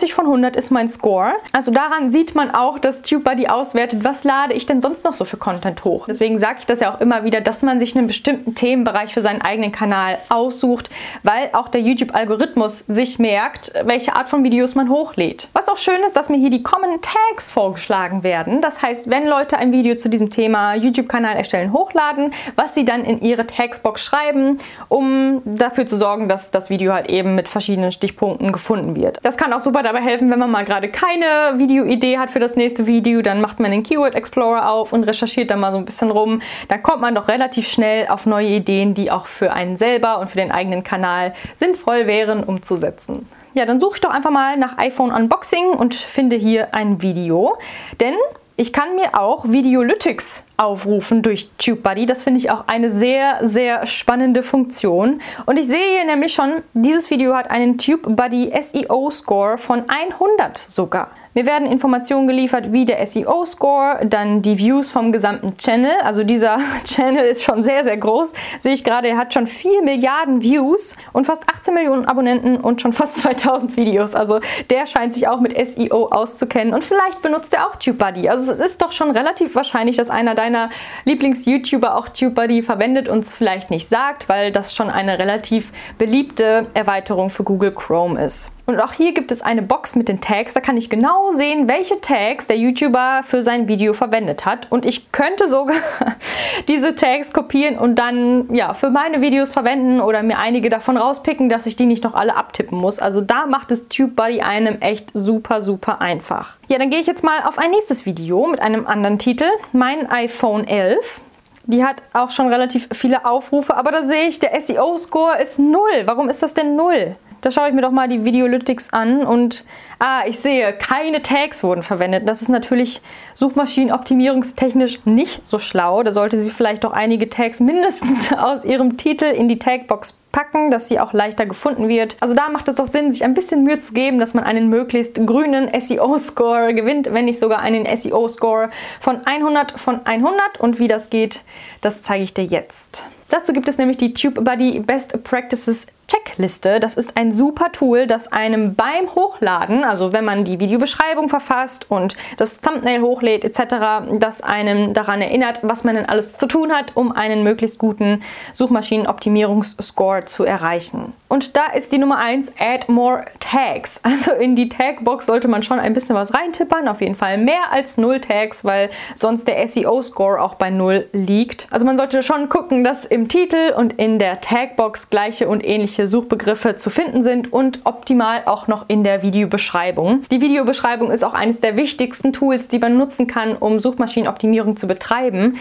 91 0.00 0.14
von 0.14 0.24
100 0.24 0.56
ist 0.56 0.70
mein 0.70 0.88
Score. 0.88 1.32
Also 1.52 1.70
daran 1.70 2.10
sieht 2.10 2.34
man 2.34 2.50
auch, 2.50 2.78
dass 2.78 3.02
TubeBuddy 3.02 3.48
auswertet, 3.48 4.02
was 4.02 4.24
lade 4.24 4.54
ich 4.54 4.64
denn 4.64 4.80
sonst 4.80 5.04
noch 5.04 5.12
so 5.12 5.26
für 5.26 5.36
Content 5.36 5.84
hoch. 5.84 6.06
Deswegen 6.08 6.38
sage 6.38 6.60
ich 6.60 6.66
das 6.66 6.80
ja 6.80 6.94
auch 6.94 7.00
immer 7.02 7.24
wieder, 7.24 7.42
dass 7.42 7.60
man 7.62 7.78
sich 7.78 7.94
einen 7.96 8.06
bestimmten 8.06 8.54
Themenbereich 8.54 9.12
für 9.12 9.20
seinen 9.20 9.42
eigenen 9.42 9.72
Kanal 9.72 10.18
aussucht, 10.30 10.88
weil 11.22 11.50
auch 11.52 11.68
der 11.68 11.82
YouTube-Algorithmus 11.82 12.84
sich 12.88 13.18
merkt, 13.18 13.74
welche 13.84 14.16
Art 14.16 14.30
von 14.30 14.42
Videos 14.42 14.74
man 14.74 14.88
hochlädt. 14.88 15.48
Was 15.52 15.68
auch 15.68 15.76
schön 15.76 16.00
ist, 16.06 16.16
dass 16.16 16.30
mir 16.30 16.38
hier 16.38 16.50
die 16.50 16.62
Common 16.62 17.00
Tags 17.02 17.50
vorgeschlagen 17.50 18.22
werden. 18.22 18.62
Das 18.62 18.80
heißt, 18.80 19.10
wenn 19.10 19.26
Leute 19.26 19.58
ein 19.58 19.70
Video 19.70 19.96
zu 19.96 20.08
diesem 20.08 20.30
Thema 20.30 20.76
YouTube-Kanal 20.76 21.36
erstellen, 21.36 21.74
hochladen, 21.74 22.32
was 22.56 22.74
sie 22.74 22.86
dann 22.86 23.04
in 23.04 23.20
ihre 23.20 23.46
Tagsbox 23.46 24.02
schreiben, 24.02 24.58
um 24.88 25.42
dafür 25.44 25.86
zu 25.86 25.96
sorgen, 25.96 26.26
dass 26.28 26.50
das 26.50 26.70
Video 26.70 26.94
halt 26.94 27.10
eben 27.10 27.34
mit 27.34 27.50
verschiedenen 27.50 27.92
Stichpunkten 27.92 28.50
gefunden 28.50 28.96
wird. 28.96 29.18
Das 29.22 29.36
kann 29.36 29.52
auch 29.52 29.60
super 29.60 29.82
dabei 29.92 30.04
helfen, 30.04 30.30
wenn 30.30 30.38
man 30.38 30.50
mal 30.50 30.64
gerade 30.64 30.88
keine 30.88 31.58
Videoidee 31.58 32.18
hat 32.18 32.30
für 32.30 32.38
das 32.38 32.54
nächste 32.54 32.86
Video, 32.86 33.22
dann 33.22 33.40
macht 33.40 33.58
man 33.58 33.72
den 33.72 33.82
Keyword 33.82 34.14
Explorer 34.14 34.70
auf 34.70 34.92
und 34.92 35.02
recherchiert 35.02 35.50
da 35.50 35.56
mal 35.56 35.72
so 35.72 35.78
ein 35.78 35.84
bisschen 35.84 36.12
rum. 36.12 36.40
Dann 36.68 36.80
kommt 36.82 37.00
man 37.00 37.14
doch 37.16 37.26
relativ 37.26 37.68
schnell 37.68 38.06
auf 38.06 38.24
neue 38.24 38.46
Ideen, 38.46 38.94
die 38.94 39.10
auch 39.10 39.26
für 39.26 39.52
einen 39.52 39.76
selber 39.76 40.20
und 40.20 40.30
für 40.30 40.36
den 40.36 40.52
eigenen 40.52 40.84
Kanal 40.84 41.34
sinnvoll 41.56 42.06
wären 42.06 42.44
umzusetzen. 42.44 43.28
Ja, 43.54 43.66
dann 43.66 43.80
suche 43.80 43.96
ich 43.96 44.00
doch 44.00 44.10
einfach 44.10 44.30
mal 44.30 44.56
nach 44.56 44.78
iPhone 44.78 45.10
Unboxing 45.10 45.70
und 45.70 45.94
finde 45.94 46.36
hier 46.36 46.72
ein 46.72 47.02
Video. 47.02 47.58
Denn 47.98 48.14
ich 48.60 48.74
kann 48.74 48.94
mir 48.94 49.18
auch 49.18 49.48
Videolytics 49.48 50.44
aufrufen 50.58 51.22
durch 51.22 51.48
TubeBuddy. 51.56 52.04
Das 52.04 52.24
finde 52.24 52.40
ich 52.40 52.50
auch 52.50 52.64
eine 52.66 52.92
sehr, 52.92 53.38
sehr 53.48 53.86
spannende 53.86 54.42
Funktion. 54.42 55.22
Und 55.46 55.56
ich 55.56 55.66
sehe 55.66 55.96
hier 55.96 56.04
nämlich 56.04 56.34
schon, 56.34 56.62
dieses 56.74 57.08
Video 57.08 57.34
hat 57.34 57.50
einen 57.50 57.78
TubeBuddy 57.78 58.52
SEO-Score 58.60 59.56
von 59.56 59.84
100 59.88 60.58
sogar. 60.58 61.08
Mir 61.32 61.46
werden 61.46 61.68
Informationen 61.68 62.26
geliefert 62.26 62.72
wie 62.72 62.84
der 62.84 63.06
SEO-Score, 63.06 64.04
dann 64.04 64.42
die 64.42 64.58
Views 64.58 64.90
vom 64.90 65.12
gesamten 65.12 65.56
Channel. 65.58 65.92
Also 66.02 66.24
dieser 66.24 66.58
Channel 66.84 67.24
ist 67.24 67.44
schon 67.44 67.62
sehr, 67.62 67.84
sehr 67.84 67.96
groß. 67.96 68.32
Sehe 68.58 68.72
ich 68.72 68.82
gerade, 68.82 69.06
er 69.06 69.16
hat 69.16 69.32
schon 69.32 69.46
4 69.46 69.82
Milliarden 69.82 70.42
Views 70.42 70.96
und 71.12 71.26
fast 71.28 71.48
18 71.48 71.72
Millionen 71.72 72.06
Abonnenten 72.06 72.56
und 72.56 72.80
schon 72.80 72.92
fast 72.92 73.20
2000 73.20 73.76
Videos. 73.76 74.16
Also 74.16 74.40
der 74.70 74.86
scheint 74.86 75.14
sich 75.14 75.28
auch 75.28 75.38
mit 75.38 75.54
SEO 75.56 76.08
auszukennen 76.08 76.74
und 76.74 76.82
vielleicht 76.82 77.22
benutzt 77.22 77.54
er 77.54 77.68
auch 77.68 77.76
TubeBuddy. 77.76 78.28
Also 78.28 78.50
es 78.50 78.58
ist 78.58 78.82
doch 78.82 78.90
schon 78.90 79.12
relativ 79.12 79.54
wahrscheinlich, 79.54 79.96
dass 79.96 80.10
einer 80.10 80.34
deiner 80.34 80.70
Lieblings-YouTuber 81.04 81.94
auch 81.94 82.08
TubeBuddy 82.08 82.64
verwendet 82.64 83.08
und 83.08 83.20
es 83.20 83.36
vielleicht 83.36 83.70
nicht 83.70 83.88
sagt, 83.88 84.28
weil 84.28 84.50
das 84.50 84.74
schon 84.74 84.90
eine 84.90 85.20
relativ 85.20 85.70
beliebte 85.96 86.66
Erweiterung 86.74 87.30
für 87.30 87.44
Google 87.44 87.72
Chrome 87.72 88.20
ist. 88.20 88.50
Und 88.70 88.78
auch 88.78 88.92
hier 88.92 89.12
gibt 89.12 89.32
es 89.32 89.42
eine 89.42 89.62
Box 89.62 89.96
mit 89.96 90.08
den 90.08 90.20
Tags. 90.20 90.54
Da 90.54 90.60
kann 90.60 90.76
ich 90.76 90.88
genau 90.88 91.32
sehen, 91.32 91.68
welche 91.68 92.00
Tags 92.00 92.46
der 92.46 92.56
YouTuber 92.56 93.22
für 93.24 93.42
sein 93.42 93.66
Video 93.66 93.94
verwendet 93.94 94.46
hat. 94.46 94.68
Und 94.70 94.86
ich 94.86 95.10
könnte 95.10 95.48
sogar 95.48 95.74
diese 96.68 96.94
Tags 96.94 97.32
kopieren 97.32 97.76
und 97.76 97.96
dann 97.96 98.54
ja 98.54 98.72
für 98.74 98.90
meine 98.90 99.20
Videos 99.20 99.54
verwenden 99.54 100.00
oder 100.00 100.22
mir 100.22 100.38
einige 100.38 100.70
davon 100.70 100.96
rauspicken, 100.96 101.48
dass 101.48 101.66
ich 101.66 101.74
die 101.74 101.84
nicht 101.84 102.04
noch 102.04 102.14
alle 102.14 102.36
abtippen 102.36 102.78
muss. 102.78 103.00
Also 103.00 103.20
da 103.20 103.46
macht 103.46 103.72
es 103.72 103.88
TubeBuddy 103.88 104.42
einem 104.42 104.80
echt 104.80 105.10
super, 105.14 105.62
super 105.62 106.00
einfach. 106.00 106.56
Ja, 106.68 106.78
dann 106.78 106.90
gehe 106.90 107.00
ich 107.00 107.08
jetzt 107.08 107.24
mal 107.24 107.42
auf 107.46 107.58
ein 107.58 107.72
nächstes 107.72 108.06
Video 108.06 108.46
mit 108.46 108.62
einem 108.62 108.86
anderen 108.86 109.18
Titel. 109.18 109.46
Mein 109.72 110.08
iPhone 110.08 110.64
11. 110.64 111.20
Die 111.64 111.84
hat 111.84 112.04
auch 112.12 112.30
schon 112.30 112.46
relativ 112.46 112.88
viele 112.92 113.26
Aufrufe, 113.26 113.76
aber 113.76 113.90
da 113.90 114.04
sehe 114.04 114.28
ich, 114.28 114.38
der 114.38 114.60
SEO-Score 114.60 115.42
ist 115.42 115.58
null. 115.58 116.02
Warum 116.04 116.28
ist 116.28 116.44
das 116.44 116.54
denn 116.54 116.76
null? 116.76 117.16
Da 117.40 117.50
schaue 117.50 117.68
ich 117.68 117.74
mir 117.74 117.82
doch 117.82 117.90
mal 117.90 118.08
die 118.08 118.24
Videolytics 118.24 118.92
an 118.92 119.24
und 119.24 119.64
ah, 119.98 120.22
ich 120.26 120.38
sehe, 120.38 120.72
keine 120.72 121.22
Tags 121.22 121.62
wurden 121.62 121.82
verwendet. 121.82 122.28
Das 122.28 122.42
ist 122.42 122.48
natürlich 122.48 123.00
suchmaschinenoptimierungstechnisch 123.34 125.04
nicht 125.06 125.46
so 125.48 125.58
schlau. 125.58 126.02
Da 126.02 126.12
sollte 126.12 126.42
sie 126.42 126.50
vielleicht 126.50 126.84
doch 126.84 126.92
einige 126.92 127.28
Tags 127.28 127.60
mindestens 127.60 128.32
aus 128.38 128.64
ihrem 128.64 128.96
Titel 128.96 129.24
in 129.24 129.48
die 129.48 129.58
Tagbox 129.58 130.18
packen, 130.32 130.70
dass 130.70 130.88
sie 130.88 131.00
auch 131.00 131.12
leichter 131.12 131.46
gefunden 131.46 131.88
wird. 131.88 132.16
Also 132.20 132.34
da 132.34 132.48
macht 132.50 132.68
es 132.68 132.76
doch 132.76 132.86
Sinn, 132.86 133.10
sich 133.10 133.24
ein 133.24 133.34
bisschen 133.34 133.64
Mühe 133.64 133.78
zu 133.78 133.92
geben, 133.92 134.18
dass 134.18 134.34
man 134.34 134.44
einen 134.44 134.68
möglichst 134.68 135.14
grünen 135.26 135.68
SEO-Score 135.78 136.74
gewinnt, 136.74 137.12
wenn 137.12 137.24
nicht 137.24 137.40
sogar 137.40 137.60
einen 137.60 137.84
SEO-Score 137.84 138.68
von 139.00 139.20
100 139.24 139.72
von 139.72 140.04
100. 140.04 140.60
Und 140.60 140.78
wie 140.78 140.88
das 140.88 141.10
geht, 141.10 141.42
das 141.80 142.02
zeige 142.02 142.22
ich 142.22 142.34
dir 142.34 142.44
jetzt. 142.44 143.06
Dazu 143.28 143.52
gibt 143.52 143.68
es 143.68 143.78
nämlich 143.78 143.96
die 143.96 144.12
TubeBuddy 144.12 144.80
Best 144.80 145.22
Practices 145.22 145.86
Checkliste. 146.10 146.80
Das 146.80 146.94
ist 146.94 147.16
ein 147.16 147.30
super 147.30 147.70
Tool, 147.70 148.08
das 148.08 148.32
einem 148.32 148.74
beim 148.74 149.14
Hochladen, 149.14 149.84
also 149.84 150.12
wenn 150.12 150.24
man 150.24 150.44
die 150.44 150.58
Videobeschreibung 150.58 151.28
verfasst 151.28 151.88
und 151.88 152.16
das 152.36 152.60
Thumbnail 152.60 153.00
hochlädt 153.00 153.44
etc., 153.44 154.08
das 154.18 154.42
einem 154.42 154.92
daran 154.92 155.20
erinnert, 155.20 155.60
was 155.62 155.84
man 155.84 155.94
denn 155.94 156.06
alles 156.06 156.34
zu 156.34 156.46
tun 156.46 156.72
hat, 156.72 156.96
um 156.96 157.12
einen 157.12 157.44
möglichst 157.44 157.78
guten 157.78 158.22
Suchmaschinenoptimierungsscore 158.54 160.24
zu 160.24 160.44
erreichen. 160.44 161.12
Und 161.28 161.56
da 161.56 161.66
ist 161.66 161.92
die 161.92 161.98
Nummer 161.98 162.18
1, 162.18 162.54
Add 162.58 162.90
More 162.90 163.24
Tags. 163.38 164.00
Also 164.20 164.32
in 164.32 164.56
die 164.56 164.68
Tagbox 164.68 165.26
sollte 165.26 165.46
man 165.46 165.62
schon 165.62 165.78
ein 165.78 165.94
bisschen 165.94 166.16
was 166.16 166.34
reintippern, 166.34 166.88
auf 166.88 167.00
jeden 167.00 167.14
Fall 167.14 167.38
mehr 167.38 167.70
als 167.70 167.96
0 167.96 168.20
Tags, 168.20 168.64
weil 168.64 168.90
sonst 169.14 169.46
der 169.46 169.66
SEO-Score 169.66 170.42
auch 170.42 170.54
bei 170.54 170.68
0 170.68 171.08
liegt. 171.12 171.68
Also 171.70 171.86
man 171.86 171.96
sollte 171.96 172.22
schon 172.24 172.48
gucken, 172.48 172.82
dass 172.82 173.04
im 173.04 173.28
Titel 173.28 173.72
und 173.76 173.92
in 173.94 174.18
der 174.18 174.40
Tagbox 174.40 175.10
gleiche 175.10 175.48
und 175.48 175.64
ähnliche 175.64 175.99
welche 176.00 176.10
Suchbegriffe 176.10 176.76
zu 176.78 176.88
finden 176.88 177.22
sind 177.22 177.52
und 177.52 177.80
optimal 177.84 178.44
auch 178.46 178.68
noch 178.68 178.86
in 178.88 179.04
der 179.04 179.22
Videobeschreibung. 179.22 180.22
Die 180.30 180.40
Videobeschreibung 180.40 181.10
ist 181.10 181.22
auch 181.22 181.34
eines 181.34 181.60
der 181.60 181.76
wichtigsten 181.76 182.32
Tools, 182.32 182.68
die 182.68 182.78
man 182.78 182.96
nutzen 182.96 183.26
kann, 183.26 183.54
um 183.54 183.78
Suchmaschinenoptimierung 183.78 184.76
zu 184.76 184.86
betreiben. 184.86 185.58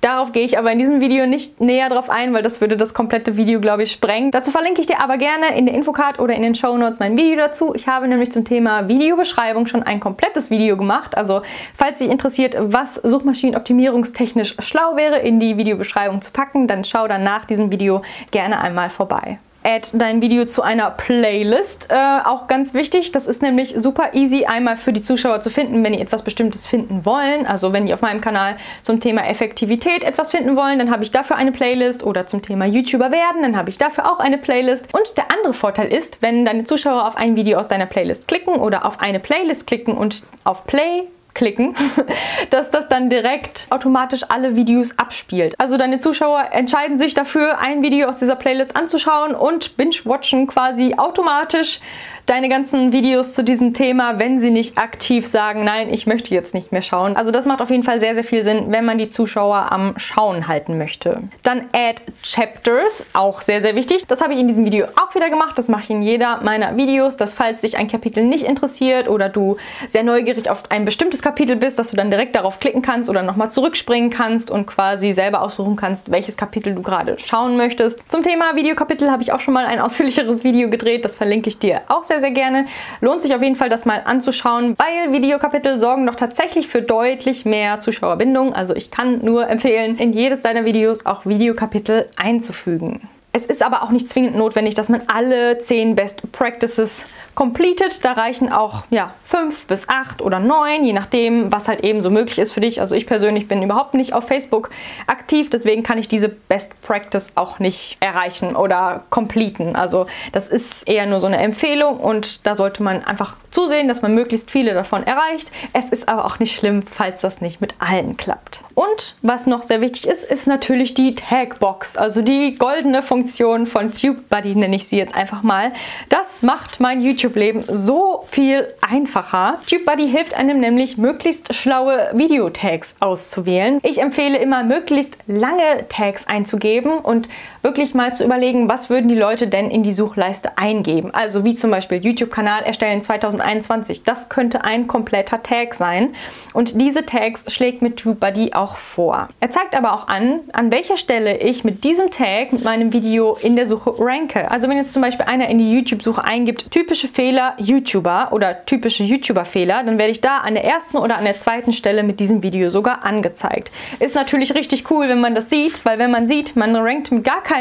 Darauf 0.00 0.32
gehe 0.32 0.44
ich 0.44 0.56
aber 0.56 0.72
in 0.72 0.78
diesem 0.78 1.02
Video 1.02 1.26
nicht 1.26 1.60
näher 1.60 1.90
drauf 1.90 2.08
ein, 2.08 2.32
weil 2.32 2.42
das 2.42 2.62
würde 2.62 2.78
das 2.78 2.94
komplette 2.94 3.36
Video, 3.36 3.60
glaube 3.60 3.82
ich, 3.82 3.92
sprengen. 3.92 4.30
Dazu 4.30 4.50
verlinke 4.50 4.80
ich 4.80 4.86
dir 4.86 5.02
aber 5.02 5.18
gerne 5.18 5.58
in 5.58 5.66
der 5.66 5.74
Infocard 5.74 6.18
oder 6.18 6.32
in 6.32 6.40
den 6.40 6.54
Show 6.54 6.74
Notes 6.78 6.98
mein 6.98 7.18
Video 7.18 7.36
dazu. 7.36 7.74
Ich 7.74 7.86
habe 7.86 8.08
nämlich 8.08 8.32
zum 8.32 8.46
Thema 8.46 8.88
Videobeschreibung 8.88 9.66
schon 9.66 9.82
ein 9.82 10.00
komplettes 10.00 10.50
Video 10.50 10.78
gemacht. 10.78 11.18
Also 11.18 11.42
falls 11.76 11.98
dich 11.98 12.08
interessiert, 12.08 12.56
was 12.58 12.94
Suchmaschinenoptimierungstechnisch 12.94 14.56
schlau 14.60 14.96
wäre, 14.96 15.18
in 15.18 15.38
die 15.38 15.58
Videobeschreibung 15.58 16.22
zu 16.22 16.32
packen, 16.32 16.66
dann 16.66 16.82
schau 16.84 17.08
dann 17.08 17.24
nach 17.24 17.44
diesem 17.44 17.70
Video 17.70 18.00
gerne 18.30 18.58
einmal 18.58 18.88
vorbei 18.88 19.38
add 19.64 19.88
dein 19.92 20.22
Video 20.22 20.44
zu 20.44 20.62
einer 20.62 20.90
Playlist. 20.90 21.88
Äh, 21.90 22.18
auch 22.24 22.46
ganz 22.46 22.74
wichtig, 22.74 23.12
das 23.12 23.26
ist 23.26 23.42
nämlich 23.42 23.74
super 23.76 24.10
easy 24.14 24.44
einmal 24.44 24.76
für 24.76 24.92
die 24.92 25.02
Zuschauer 25.02 25.42
zu 25.42 25.50
finden, 25.50 25.82
wenn 25.84 25.92
die 25.92 26.00
etwas 26.00 26.22
Bestimmtes 26.22 26.66
finden 26.66 27.04
wollen. 27.04 27.46
Also 27.46 27.72
wenn 27.72 27.86
die 27.86 27.94
auf 27.94 28.00
meinem 28.00 28.20
Kanal 28.20 28.56
zum 28.82 29.00
Thema 29.00 29.26
Effektivität 29.26 30.04
etwas 30.04 30.30
finden 30.30 30.56
wollen, 30.56 30.78
dann 30.78 30.90
habe 30.90 31.02
ich 31.02 31.10
dafür 31.10 31.36
eine 31.36 31.52
Playlist 31.52 32.04
oder 32.04 32.26
zum 32.26 32.42
Thema 32.42 32.66
YouTuber 32.66 33.10
werden, 33.10 33.42
dann 33.42 33.56
habe 33.56 33.70
ich 33.70 33.78
dafür 33.78 34.10
auch 34.10 34.18
eine 34.18 34.38
Playlist. 34.38 34.92
Und 34.94 35.16
der 35.16 35.30
andere 35.30 35.54
Vorteil 35.54 35.92
ist, 35.92 36.22
wenn 36.22 36.44
deine 36.44 36.64
Zuschauer 36.64 37.06
auf 37.06 37.16
ein 37.16 37.36
Video 37.36 37.58
aus 37.58 37.68
deiner 37.68 37.86
Playlist 37.86 38.28
klicken 38.28 38.56
oder 38.56 38.84
auf 38.84 39.00
eine 39.00 39.20
Playlist 39.20 39.66
klicken 39.66 39.96
und 39.96 40.24
auf 40.44 40.66
Play 40.66 41.04
klicken, 41.34 41.74
dass 42.50 42.70
das 42.70 42.88
dann 42.88 43.10
direkt 43.10 43.66
automatisch 43.70 44.22
alle 44.28 44.56
Videos 44.56 44.98
abspielt. 44.98 45.54
Also 45.58 45.76
deine 45.76 46.00
Zuschauer 46.00 46.48
entscheiden 46.52 46.98
sich 46.98 47.14
dafür, 47.14 47.58
ein 47.58 47.82
Video 47.82 48.08
aus 48.08 48.18
dieser 48.18 48.36
Playlist 48.36 48.76
anzuschauen 48.76 49.34
und 49.34 49.76
binge-watchen 49.76 50.46
quasi 50.46 50.94
automatisch 50.96 51.80
deine 52.26 52.48
ganzen 52.48 52.92
Videos 52.92 53.34
zu 53.34 53.44
diesem 53.44 53.74
Thema, 53.74 54.18
wenn 54.18 54.40
sie 54.40 54.50
nicht 54.50 54.78
aktiv 54.78 55.26
sagen, 55.26 55.64
nein, 55.64 55.92
ich 55.92 56.06
möchte 56.06 56.34
jetzt 56.34 56.54
nicht 56.54 56.72
mehr 56.72 56.82
schauen. 56.82 57.16
Also 57.16 57.30
das 57.30 57.46
macht 57.46 57.60
auf 57.60 57.70
jeden 57.70 57.82
Fall 57.82 58.00
sehr, 58.00 58.14
sehr 58.14 58.24
viel 58.24 58.44
Sinn, 58.44 58.66
wenn 58.68 58.84
man 58.84 58.98
die 58.98 59.10
Zuschauer 59.10 59.70
am 59.70 59.94
Schauen 59.96 60.48
halten 60.48 60.78
möchte. 60.78 61.22
Dann 61.42 61.62
Add 61.72 62.02
Chapters, 62.22 63.06
auch 63.12 63.42
sehr, 63.42 63.62
sehr 63.62 63.74
wichtig. 63.74 64.06
Das 64.06 64.20
habe 64.20 64.34
ich 64.34 64.40
in 64.40 64.48
diesem 64.48 64.64
Video 64.64 64.86
auch 64.96 65.14
wieder 65.14 65.30
gemacht. 65.30 65.58
Das 65.58 65.68
mache 65.68 65.82
ich 65.82 65.90
in 65.90 66.02
jeder 66.02 66.40
meiner 66.42 66.76
Videos, 66.76 67.16
dass 67.16 67.34
falls 67.34 67.62
dich 67.62 67.76
ein 67.76 67.88
Kapitel 67.88 68.24
nicht 68.24 68.44
interessiert 68.44 69.08
oder 69.08 69.28
du 69.28 69.56
sehr 69.88 70.02
neugierig 70.02 70.48
auf 70.48 70.70
ein 70.70 70.84
bestimmtes 70.84 71.22
Kapitel 71.22 71.56
bist, 71.56 71.78
dass 71.78 71.90
du 71.90 71.96
dann 71.96 72.10
direkt 72.10 72.36
darauf 72.36 72.60
klicken 72.60 72.82
kannst 72.82 73.10
oder 73.10 73.22
nochmal 73.22 73.50
zurückspringen 73.50 74.10
kannst 74.10 74.50
und 74.50 74.66
quasi 74.66 75.12
selber 75.12 75.42
aussuchen 75.42 75.76
kannst, 75.76 76.10
welches 76.10 76.36
Kapitel 76.36 76.74
du 76.74 76.82
gerade 76.82 77.18
schauen 77.18 77.56
möchtest. 77.56 78.00
Zum 78.08 78.22
Thema 78.22 78.56
Videokapitel 78.56 79.10
habe 79.10 79.22
ich 79.22 79.32
auch 79.32 79.40
schon 79.40 79.54
mal 79.54 79.66
ein 79.66 79.80
ausführlicheres 79.80 80.44
Video 80.44 80.70
gedreht. 80.70 81.04
Das 81.04 81.16
verlinke 81.16 81.48
ich 81.48 81.58
dir 81.58 81.82
auch 81.88 82.04
sehr 82.04 82.11
sehr, 82.12 82.20
sehr 82.20 82.30
gerne. 82.30 82.66
Lohnt 83.00 83.22
sich 83.22 83.34
auf 83.34 83.42
jeden 83.42 83.56
Fall, 83.56 83.70
das 83.70 83.86
mal 83.86 84.02
anzuschauen, 84.04 84.76
weil 84.76 85.12
Videokapitel 85.12 85.78
sorgen 85.78 86.06
doch 86.06 86.14
tatsächlich 86.14 86.68
für 86.68 86.82
deutlich 86.82 87.46
mehr 87.46 87.80
Zuschauerbindung. 87.80 88.54
Also 88.54 88.76
ich 88.76 88.90
kann 88.90 89.24
nur 89.24 89.48
empfehlen, 89.48 89.96
in 89.96 90.12
jedes 90.12 90.42
deiner 90.42 90.66
Videos 90.66 91.06
auch 91.06 91.24
Videokapitel 91.24 92.10
einzufügen. 92.16 93.08
Es 93.32 93.46
ist 93.46 93.62
aber 93.62 93.82
auch 93.82 93.90
nicht 93.90 94.10
zwingend 94.10 94.36
notwendig, 94.36 94.74
dass 94.74 94.90
man 94.90 95.00
alle 95.06 95.58
10 95.58 95.96
Best 95.96 96.30
Practices 96.32 97.06
completed. 97.34 98.04
Da 98.04 98.12
reichen 98.12 98.52
auch 98.52 98.84
ja, 98.90 99.14
5 99.26 99.66
bis 99.66 99.88
8 99.88 100.22
oder 100.22 100.38
9, 100.38 100.84
je 100.84 100.92
nachdem, 100.92 101.50
was 101.50 101.68
halt 101.68 101.82
eben 101.82 102.02
so 102.02 102.10
möglich 102.10 102.38
ist 102.38 102.52
für 102.52 102.60
dich. 102.60 102.80
Also 102.80 102.94
ich 102.94 103.06
persönlich 103.06 103.48
bin 103.48 103.62
überhaupt 103.62 103.94
nicht 103.94 104.12
auf 104.12 104.26
Facebook 104.26 104.70
aktiv, 105.06 105.50
deswegen 105.50 105.82
kann 105.82 105.98
ich 105.98 106.08
diese 106.08 106.28
Best 106.28 106.80
Practice 106.82 107.32
auch 107.34 107.58
nicht 107.58 107.96
erreichen 108.00 108.56
oder 108.56 109.04
completen. 109.10 109.76
Also 109.76 110.06
das 110.32 110.48
ist 110.48 110.88
eher 110.88 111.06
nur 111.06 111.20
so 111.20 111.26
eine 111.26 111.38
Empfehlung 111.38 111.98
und 111.98 112.46
da 112.46 112.54
sollte 112.54 112.82
man 112.82 113.04
einfach 113.04 113.36
zusehen, 113.50 113.88
dass 113.88 114.02
man 114.02 114.14
möglichst 114.14 114.50
viele 114.50 114.74
davon 114.74 115.06
erreicht. 115.06 115.50
Es 115.72 115.90
ist 115.90 116.08
aber 116.08 116.24
auch 116.24 116.38
nicht 116.38 116.56
schlimm, 116.56 116.84
falls 116.90 117.20
das 117.20 117.40
nicht 117.40 117.60
mit 117.60 117.74
allen 117.78 118.16
klappt. 118.16 118.64
Und 118.74 119.16
was 119.22 119.46
noch 119.46 119.62
sehr 119.62 119.80
wichtig 119.80 120.06
ist, 120.06 120.24
ist 120.24 120.46
natürlich 120.46 120.94
die 120.94 121.14
Tagbox, 121.14 121.96
also 121.96 122.22
die 122.22 122.54
goldene 122.54 123.02
Funktion 123.02 123.66
von 123.66 123.92
TubeBuddy, 123.92 124.54
nenne 124.54 124.76
ich 124.76 124.88
sie 124.88 124.96
jetzt 124.96 125.14
einfach 125.14 125.42
mal. 125.42 125.72
Das 126.08 126.42
macht 126.42 126.80
mein 126.80 127.00
YouTube-Leben 127.22 127.64
so 127.68 128.24
viel 128.28 128.68
einfacher. 128.80 129.58
TubeBuddy 129.68 130.08
hilft 130.08 130.34
einem 130.34 130.60
nämlich, 130.60 130.98
möglichst 130.98 131.54
schlaue 131.54 132.10
Videotags 132.12 132.96
auszuwählen. 133.00 133.78
Ich 133.82 134.00
empfehle 134.00 134.38
immer, 134.38 134.64
möglichst 134.64 135.16
lange 135.26 135.86
Tags 135.88 136.26
einzugeben 136.26 136.98
und 136.98 137.28
wirklich 137.62 137.94
mal 137.94 138.14
zu 138.14 138.24
überlegen, 138.24 138.68
was 138.68 138.90
würden 138.90 139.08
die 139.08 139.14
Leute 139.14 139.46
denn 139.46 139.70
in 139.70 139.82
die 139.82 139.92
Suchleiste 139.92 140.58
eingeben. 140.58 141.14
Also 141.14 141.44
wie 141.44 141.54
zum 141.54 141.70
Beispiel 141.70 142.04
YouTube-Kanal 142.04 142.64
erstellen 142.64 143.00
2021. 143.00 144.02
Das 144.02 144.28
könnte 144.28 144.64
ein 144.64 144.88
kompletter 144.88 145.42
Tag 145.42 145.74
sein. 145.74 146.14
Und 146.52 146.80
diese 146.80 147.06
Tags 147.06 147.44
schlägt 147.52 147.80
mit 147.80 147.96
TubeBuddy 147.98 148.52
auch 148.52 148.76
vor. 148.76 149.28
Er 149.40 149.50
zeigt 149.50 149.76
aber 149.76 149.94
auch 149.94 150.08
an, 150.08 150.40
an 150.52 150.72
welcher 150.72 150.96
Stelle 150.96 151.38
ich 151.38 151.62
mit 151.62 151.84
diesem 151.84 152.10
Tag, 152.10 152.52
mit 152.52 152.64
meinem 152.64 152.92
Video 152.92 153.38
in 153.40 153.54
der 153.54 153.68
Suche 153.68 153.94
ranke. 153.98 154.50
Also 154.50 154.68
wenn 154.68 154.76
jetzt 154.76 154.92
zum 154.92 155.02
Beispiel 155.02 155.26
einer 155.26 155.48
in 155.48 155.58
die 155.58 155.72
YouTube-Suche 155.72 156.24
eingibt, 156.24 156.70
typische 156.72 157.06
Fehler 157.06 157.54
YouTuber 157.58 158.30
oder 158.32 158.66
typische 158.66 159.04
YouTuber-Fehler, 159.04 159.84
dann 159.84 159.98
werde 159.98 160.10
ich 160.10 160.20
da 160.20 160.38
an 160.38 160.54
der 160.54 160.64
ersten 160.64 160.96
oder 160.96 161.16
an 161.16 161.24
der 161.24 161.38
zweiten 161.38 161.72
Stelle 161.72 162.02
mit 162.02 162.18
diesem 162.18 162.42
Video 162.42 162.70
sogar 162.70 163.04
angezeigt. 163.04 163.70
Ist 164.00 164.16
natürlich 164.16 164.54
richtig 164.54 164.90
cool, 164.90 165.08
wenn 165.08 165.20
man 165.20 165.36
das 165.36 165.48
sieht, 165.48 165.84
weil 165.84 165.98
wenn 166.00 166.10
man 166.10 166.26
sieht, 166.26 166.56
man 166.56 166.74
rankt 166.74 167.12
mit 167.12 167.22
gar 167.22 167.42
keinem 167.42 167.51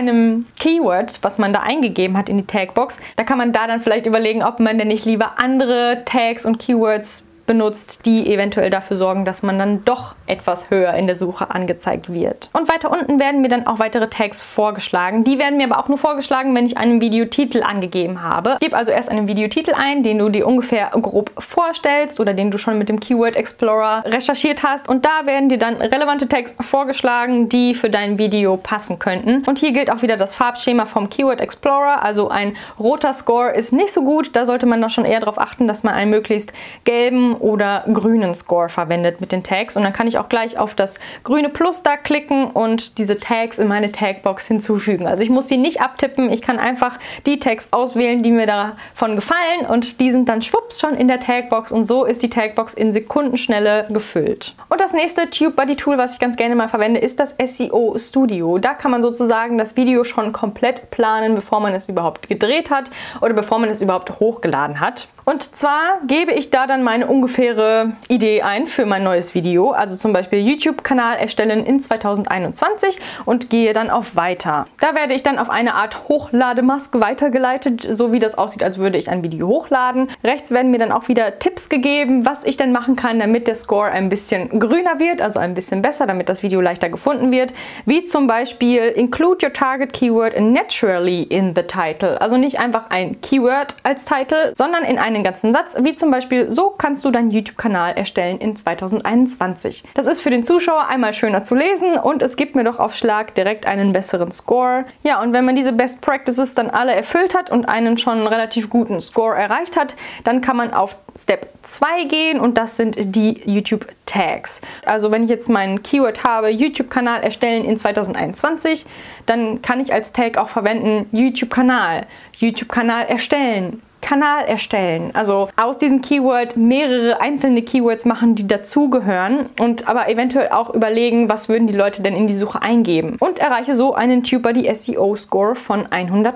Keyword, 0.60 1.20
was 1.22 1.38
man 1.38 1.54
da 1.54 1.62
eingegeben 1.62 2.18
hat 2.18 2.30
in 2.30 2.38
die 2.38 2.46
Tagbox, 2.48 3.00
da 3.16 3.24
kann 3.24 3.38
man 3.38 3.52
da 3.52 3.68
dann 3.68 3.82
vielleicht 3.82 4.06
überlegen, 4.06 4.44
ob 4.44 4.60
man 4.60 4.78
denn 4.78 4.88
nicht 4.88 5.06
lieber 5.06 5.40
andere 5.40 6.04
Tags 6.06 6.46
und 6.46 6.60
Keywords 6.60 7.28
benutzt, 7.46 8.06
die 8.06 8.32
eventuell 8.32 8.70
dafür 8.70 8.96
sorgen, 8.96 9.26
dass 9.26 9.44
man 9.44 9.60
dann 9.60 9.84
doch 9.84 10.16
etwas 10.32 10.70
höher 10.70 10.94
in 10.94 11.08
der 11.08 11.16
Suche 11.16 11.52
angezeigt 11.52 12.12
wird. 12.12 12.50
Und 12.54 12.70
weiter 12.70 12.90
unten 12.90 13.20
werden 13.20 13.42
mir 13.42 13.50
dann 13.50 13.68
auch 13.68 13.80
weitere 13.80 14.08
Tags 14.08 14.42
vorgeschlagen. 14.42 15.24
Die 15.24 15.38
werden 15.38 15.58
mir 15.58 15.66
aber 15.66 15.80
auch 15.80 15.90
nur 15.90 15.98
vorgeschlagen, 15.98 16.56
wenn 16.56 16.66
ich 16.66 16.78
einen 16.78 17.02
Videotitel 17.02 17.64
angegeben 17.64 18.22
habe. 18.24 18.58
Gib 18.60 18.74
also 18.74 18.92
erst 18.92 19.10
einen 19.10 19.28
Videotitel 19.28 19.74
ein, 19.74 20.04
den 20.04 20.18
du 20.18 20.30
dir 20.30 20.48
ungefähr 20.48 20.90
grob 21.02 21.32
vorstellst 21.38 22.20
oder 22.20 22.34
den 22.34 22.50
du 22.50 22.58
schon 22.58 22.78
mit 22.78 22.90
dem 22.90 23.00
Keyword 23.00 23.36
Explorer 23.36 24.04
recherchiert 24.06 24.64
hast. 24.64 24.88
Und 24.88 25.06
da 25.06 25.26
werden 25.26 25.50
dir 25.50 25.60
dann 25.60 25.76
relevante 25.76 26.28
Tags 26.28 26.56
vorgeschlagen, 26.60 27.50
die 27.50 27.76
für 27.76 27.90
dein 27.90 28.18
Video 28.18 28.56
passen 28.58 29.00
könnten. 29.00 29.44
Und 29.46 29.60
hier 29.60 29.74
gilt 29.74 29.92
auch 29.92 30.02
wieder 30.02 30.16
das 30.16 30.34
Farbschema 30.34 30.86
vom 30.86 31.10
Keyword 31.10 31.42
Explorer. 31.42 32.02
Also 32.04 32.30
ein 32.30 32.56
roter 32.80 33.14
Score 33.14 33.52
ist 33.52 33.74
nicht 33.74 33.92
so 33.92 34.04
gut. 34.04 34.36
Da 34.36 34.46
sollte 34.46 34.66
man 34.66 34.82
doch 34.82 34.90
schon 34.90 35.06
eher 35.06 35.20
darauf 35.20 35.40
achten, 35.40 35.68
dass 35.68 35.84
man 35.84 35.94
einen 35.94 36.12
möglichst 36.12 36.54
gelben 36.86 37.36
oder 37.36 37.84
grünen 37.92 38.34
Score 38.34 38.70
verwendet 38.70 39.20
mit 39.20 39.32
den 39.32 39.44
Tags. 39.44 39.76
Und 39.76 39.84
dann 39.84 39.94
kann 39.94 40.08
ich 40.08 40.18
auch 40.18 40.21
auch 40.22 40.30
gleich 40.30 40.58
auf 40.58 40.76
das 40.76 41.00
grüne 41.24 41.50
Plus 41.50 41.84
da 41.84 41.98
klicken 41.98 42.46
und 42.46 42.98
diese 42.98 43.20
Tags 43.20 43.60
in 43.60 43.68
meine 43.68 43.92
Tagbox 43.92 44.48
hinzufügen. 44.48 45.08
Also 45.08 45.24
ich 45.24 45.30
muss 45.30 45.48
die 45.48 45.58
nicht 45.58 45.82
abtippen, 45.82 46.32
ich 46.32 46.42
kann 46.42 46.60
einfach 46.60 47.00
die 47.26 47.40
Tags 47.40 47.70
auswählen, 47.72 48.24
die 48.24 48.32
mir 48.32 48.46
davon 48.46 49.16
gefallen 49.16 49.66
und 49.68 50.00
die 50.00 50.12
sind 50.12 50.30
dann 50.30 50.42
schwupps 50.42 50.80
schon 50.80 50.94
in 50.96 51.08
der 51.08 51.20
Tagbox 51.20 51.72
und 51.72 51.86
so 51.86 52.06
ist 52.06 52.22
die 52.24 52.30
Tagbox 52.30 52.74
in 52.74 52.94
Sekundenschnelle 52.94 53.88
gefüllt. 53.90 54.56
Und 54.70 54.80
das 54.80 54.94
nächste 54.94 55.30
TubeBuddy-Tool, 55.30 55.98
was 55.98 56.14
ich 56.14 56.20
ganz 56.20 56.38
gerne 56.38 56.56
mal 56.56 56.70
verwende, 56.70 57.00
ist 57.00 57.20
das 57.20 57.36
SEO 57.44 57.98
Studio. 57.98 58.58
Da 58.58 58.74
kann 58.74 58.92
man 58.92 59.02
sozusagen 59.02 59.58
das 59.58 59.76
Video 59.76 60.04
schon 60.04 60.32
komplett 60.32 60.92
planen, 60.92 61.36
bevor 61.36 61.60
man 61.60 61.74
es 61.74 61.90
überhaupt 61.90 62.30
gedreht 62.30 62.70
hat 62.70 62.92
oder 63.22 63.34
bevor 63.34 63.60
man 63.60 63.70
es 63.70 63.82
überhaupt 63.82 64.20
hochgeladen 64.20 64.80
hat. 64.80 65.08
Und 65.26 65.44
zwar 65.44 66.00
gebe 66.08 66.32
ich 66.32 66.50
da 66.50 66.68
dann 66.68 66.84
meine 66.84 67.08
ungefähre 67.08 67.94
Idee 68.08 68.42
ein 68.42 68.68
für 68.68 68.86
mein 68.86 69.04
neues 69.04 69.36
Video, 69.36 69.72
also 69.72 69.96
zum 69.96 70.14
Beispiel 70.14 70.40
YouTube-Kanal 70.40 71.18
erstellen 71.18 71.66
in 71.66 71.80
2021 71.80 73.00
und 73.26 73.50
gehe 73.50 73.74
dann 73.74 73.90
auf 73.90 74.16
Weiter. 74.16 74.66
Da 74.80 74.96
werde 74.96 75.14
ich 75.14 75.24
dann 75.24 75.38
auf 75.38 75.50
eine 75.50 75.76
Art 75.76 76.10
Hochdlademaske 76.10 77.00
weitergeleitet, 77.00 77.88
so 77.92 78.12
wie 78.12 78.20
das 78.20 78.38
aussieht, 78.38 78.64
als 78.64 78.78
würde 78.78 78.98
ich 78.98 79.10
ein 79.10 79.24
Video 79.24 79.48
hochladen. 79.48 80.10
Rechts 80.24 80.52
werden 80.52 80.72
mir 80.72 80.80
dann 80.80 80.92
auch 80.92 81.08
wieder 81.08 81.40
Tipps 81.40 81.70
gegeben, 81.70 82.26
was 82.26 82.44
ich 82.44 82.58
denn 82.58 82.72
machen 82.72 82.96
kann, 82.96 83.20
damit 83.20 83.48
der 83.48 83.56
Score 83.56 83.90
ein 83.92 84.10
bisschen 84.10 84.60
grüner 84.60 85.00
wird, 85.00 85.22
also 85.22 85.40
ein 85.40 85.54
bisschen 85.54 85.82
besser, 85.82 86.08
damit 86.08 86.30
das 86.30 86.44
Video 86.44 86.62
leichter 86.62 86.90
gefunden 86.90 87.32
wird. 87.32 87.54
Wie 87.86 88.06
zum 88.06 88.28
Beispiel 88.28 88.82
Include 88.96 89.46
your 89.46 89.54
target 89.54 89.94
keyword 89.94 90.40
naturally 90.40 91.24
in 91.24 91.54
the 91.56 91.64
title. 91.64 92.20
Also 92.20 92.38
nicht 92.38 92.60
einfach 92.60 92.90
ein 92.90 93.22
Keyword 93.22 93.76
als 93.84 94.06
Title, 94.06 94.54
sondern 94.56 94.84
in 94.84 94.98
einen 95.16 95.24
ganzen 95.24 95.54
Satz, 95.54 95.76
wie 95.80 95.96
zum 95.96 96.12
Beispiel, 96.12 96.52
so 96.52 96.74
kannst 96.78 97.06
du 97.06 97.12
deinen 97.12 97.32
YouTube-Kanal 97.32 97.94
erstellen 97.94 98.40
in 98.40 98.56
2021. 98.56 99.84
Das 99.94 100.08
ist 100.08 100.22
für 100.22 100.30
den 100.30 100.44
Zuschauer 100.44 100.88
einmal 100.88 101.14
schöner 101.14 101.44
zu 101.44 101.56
lesen 101.56 101.96
und 101.96 102.22
es 102.22 102.36
gibt 102.36 102.56
mir 102.56 102.64
doch 102.64 102.80
auf 102.80 102.96
Schlag 102.96 103.36
direkt 103.36 103.66
einen 103.66 103.94
besseren 103.94 104.32
Score. 104.32 104.86
Ja, 105.04 105.22
und 105.22 105.34
wenn 105.34 105.46
man 105.46 105.56
diese 105.56 105.74
Best 105.74 106.02
Practices 106.02 106.54
dann 106.54 106.70
alle 106.70 106.94
erfüllt 106.94 107.36
hat 107.36 107.50
und 107.50 107.66
einen 107.66 107.98
schon 107.98 108.28
relativ 108.28 108.70
guten 108.70 109.02
Score 109.02 109.36
erreicht 109.36 109.78
hat, 109.78 109.96
dann 110.24 110.42
kann 110.42 110.58
man 110.58 110.74
auf 110.74 110.96
Step 111.18 111.50
2 111.64 112.06
gehen 112.06 112.40
und 112.40 112.58
das 112.58 112.78
sind 112.78 113.16
die 113.16 113.42
YouTube 113.46 113.88
Tags. 114.06 114.62
Also 114.86 115.12
wenn 115.12 115.24
ich 115.24 115.30
jetzt 115.30 115.50
mein 115.50 115.84
Keyword 115.84 116.24
habe, 116.24 116.50
YouTube-Kanal 116.50 117.22
erstellen 117.22 117.66
in 117.66 117.78
2021, 117.78 118.86
dann 119.26 119.62
kann 119.62 119.80
ich 119.80 119.94
als 119.94 120.14
Tag 120.14 120.38
auch 120.38 120.50
verwenden 120.50 121.08
YouTube-Kanal, 121.12 122.08
YouTube-Kanal 122.38 123.06
erstellen, 123.06 123.82
Kanal 124.02 124.46
erstellen. 124.46 125.12
Also 125.14 125.50
aus 125.56 125.78
diesem 125.78 126.02
Keyword 126.02 126.58
mehrere 126.58 127.22
einzelne 127.22 127.62
Keywords 127.62 128.06
machen, 128.06 128.36
die 128.36 128.48
dazugehören 128.48 129.46
und 129.60 129.88
aber 129.88 130.10
eventuell 130.10 130.50
auch 130.50 130.74
überlegen, 130.74 131.30
was 131.30 131.50
würden 131.50 131.68
die 131.68 131.76
Leute 131.76 132.02
denn 132.02 132.16
in 132.16 132.28
die 132.28 132.36
Suche 132.36 132.62
eingeben. 132.62 133.18
Und 133.20 133.40
erreiche 133.40 133.76
so 133.76 133.94
einen 133.94 134.24
TubeBuddy 134.24 134.74
SEO 134.74 135.16
Score 135.16 135.56
von 135.56 135.88
100%. 135.88 136.34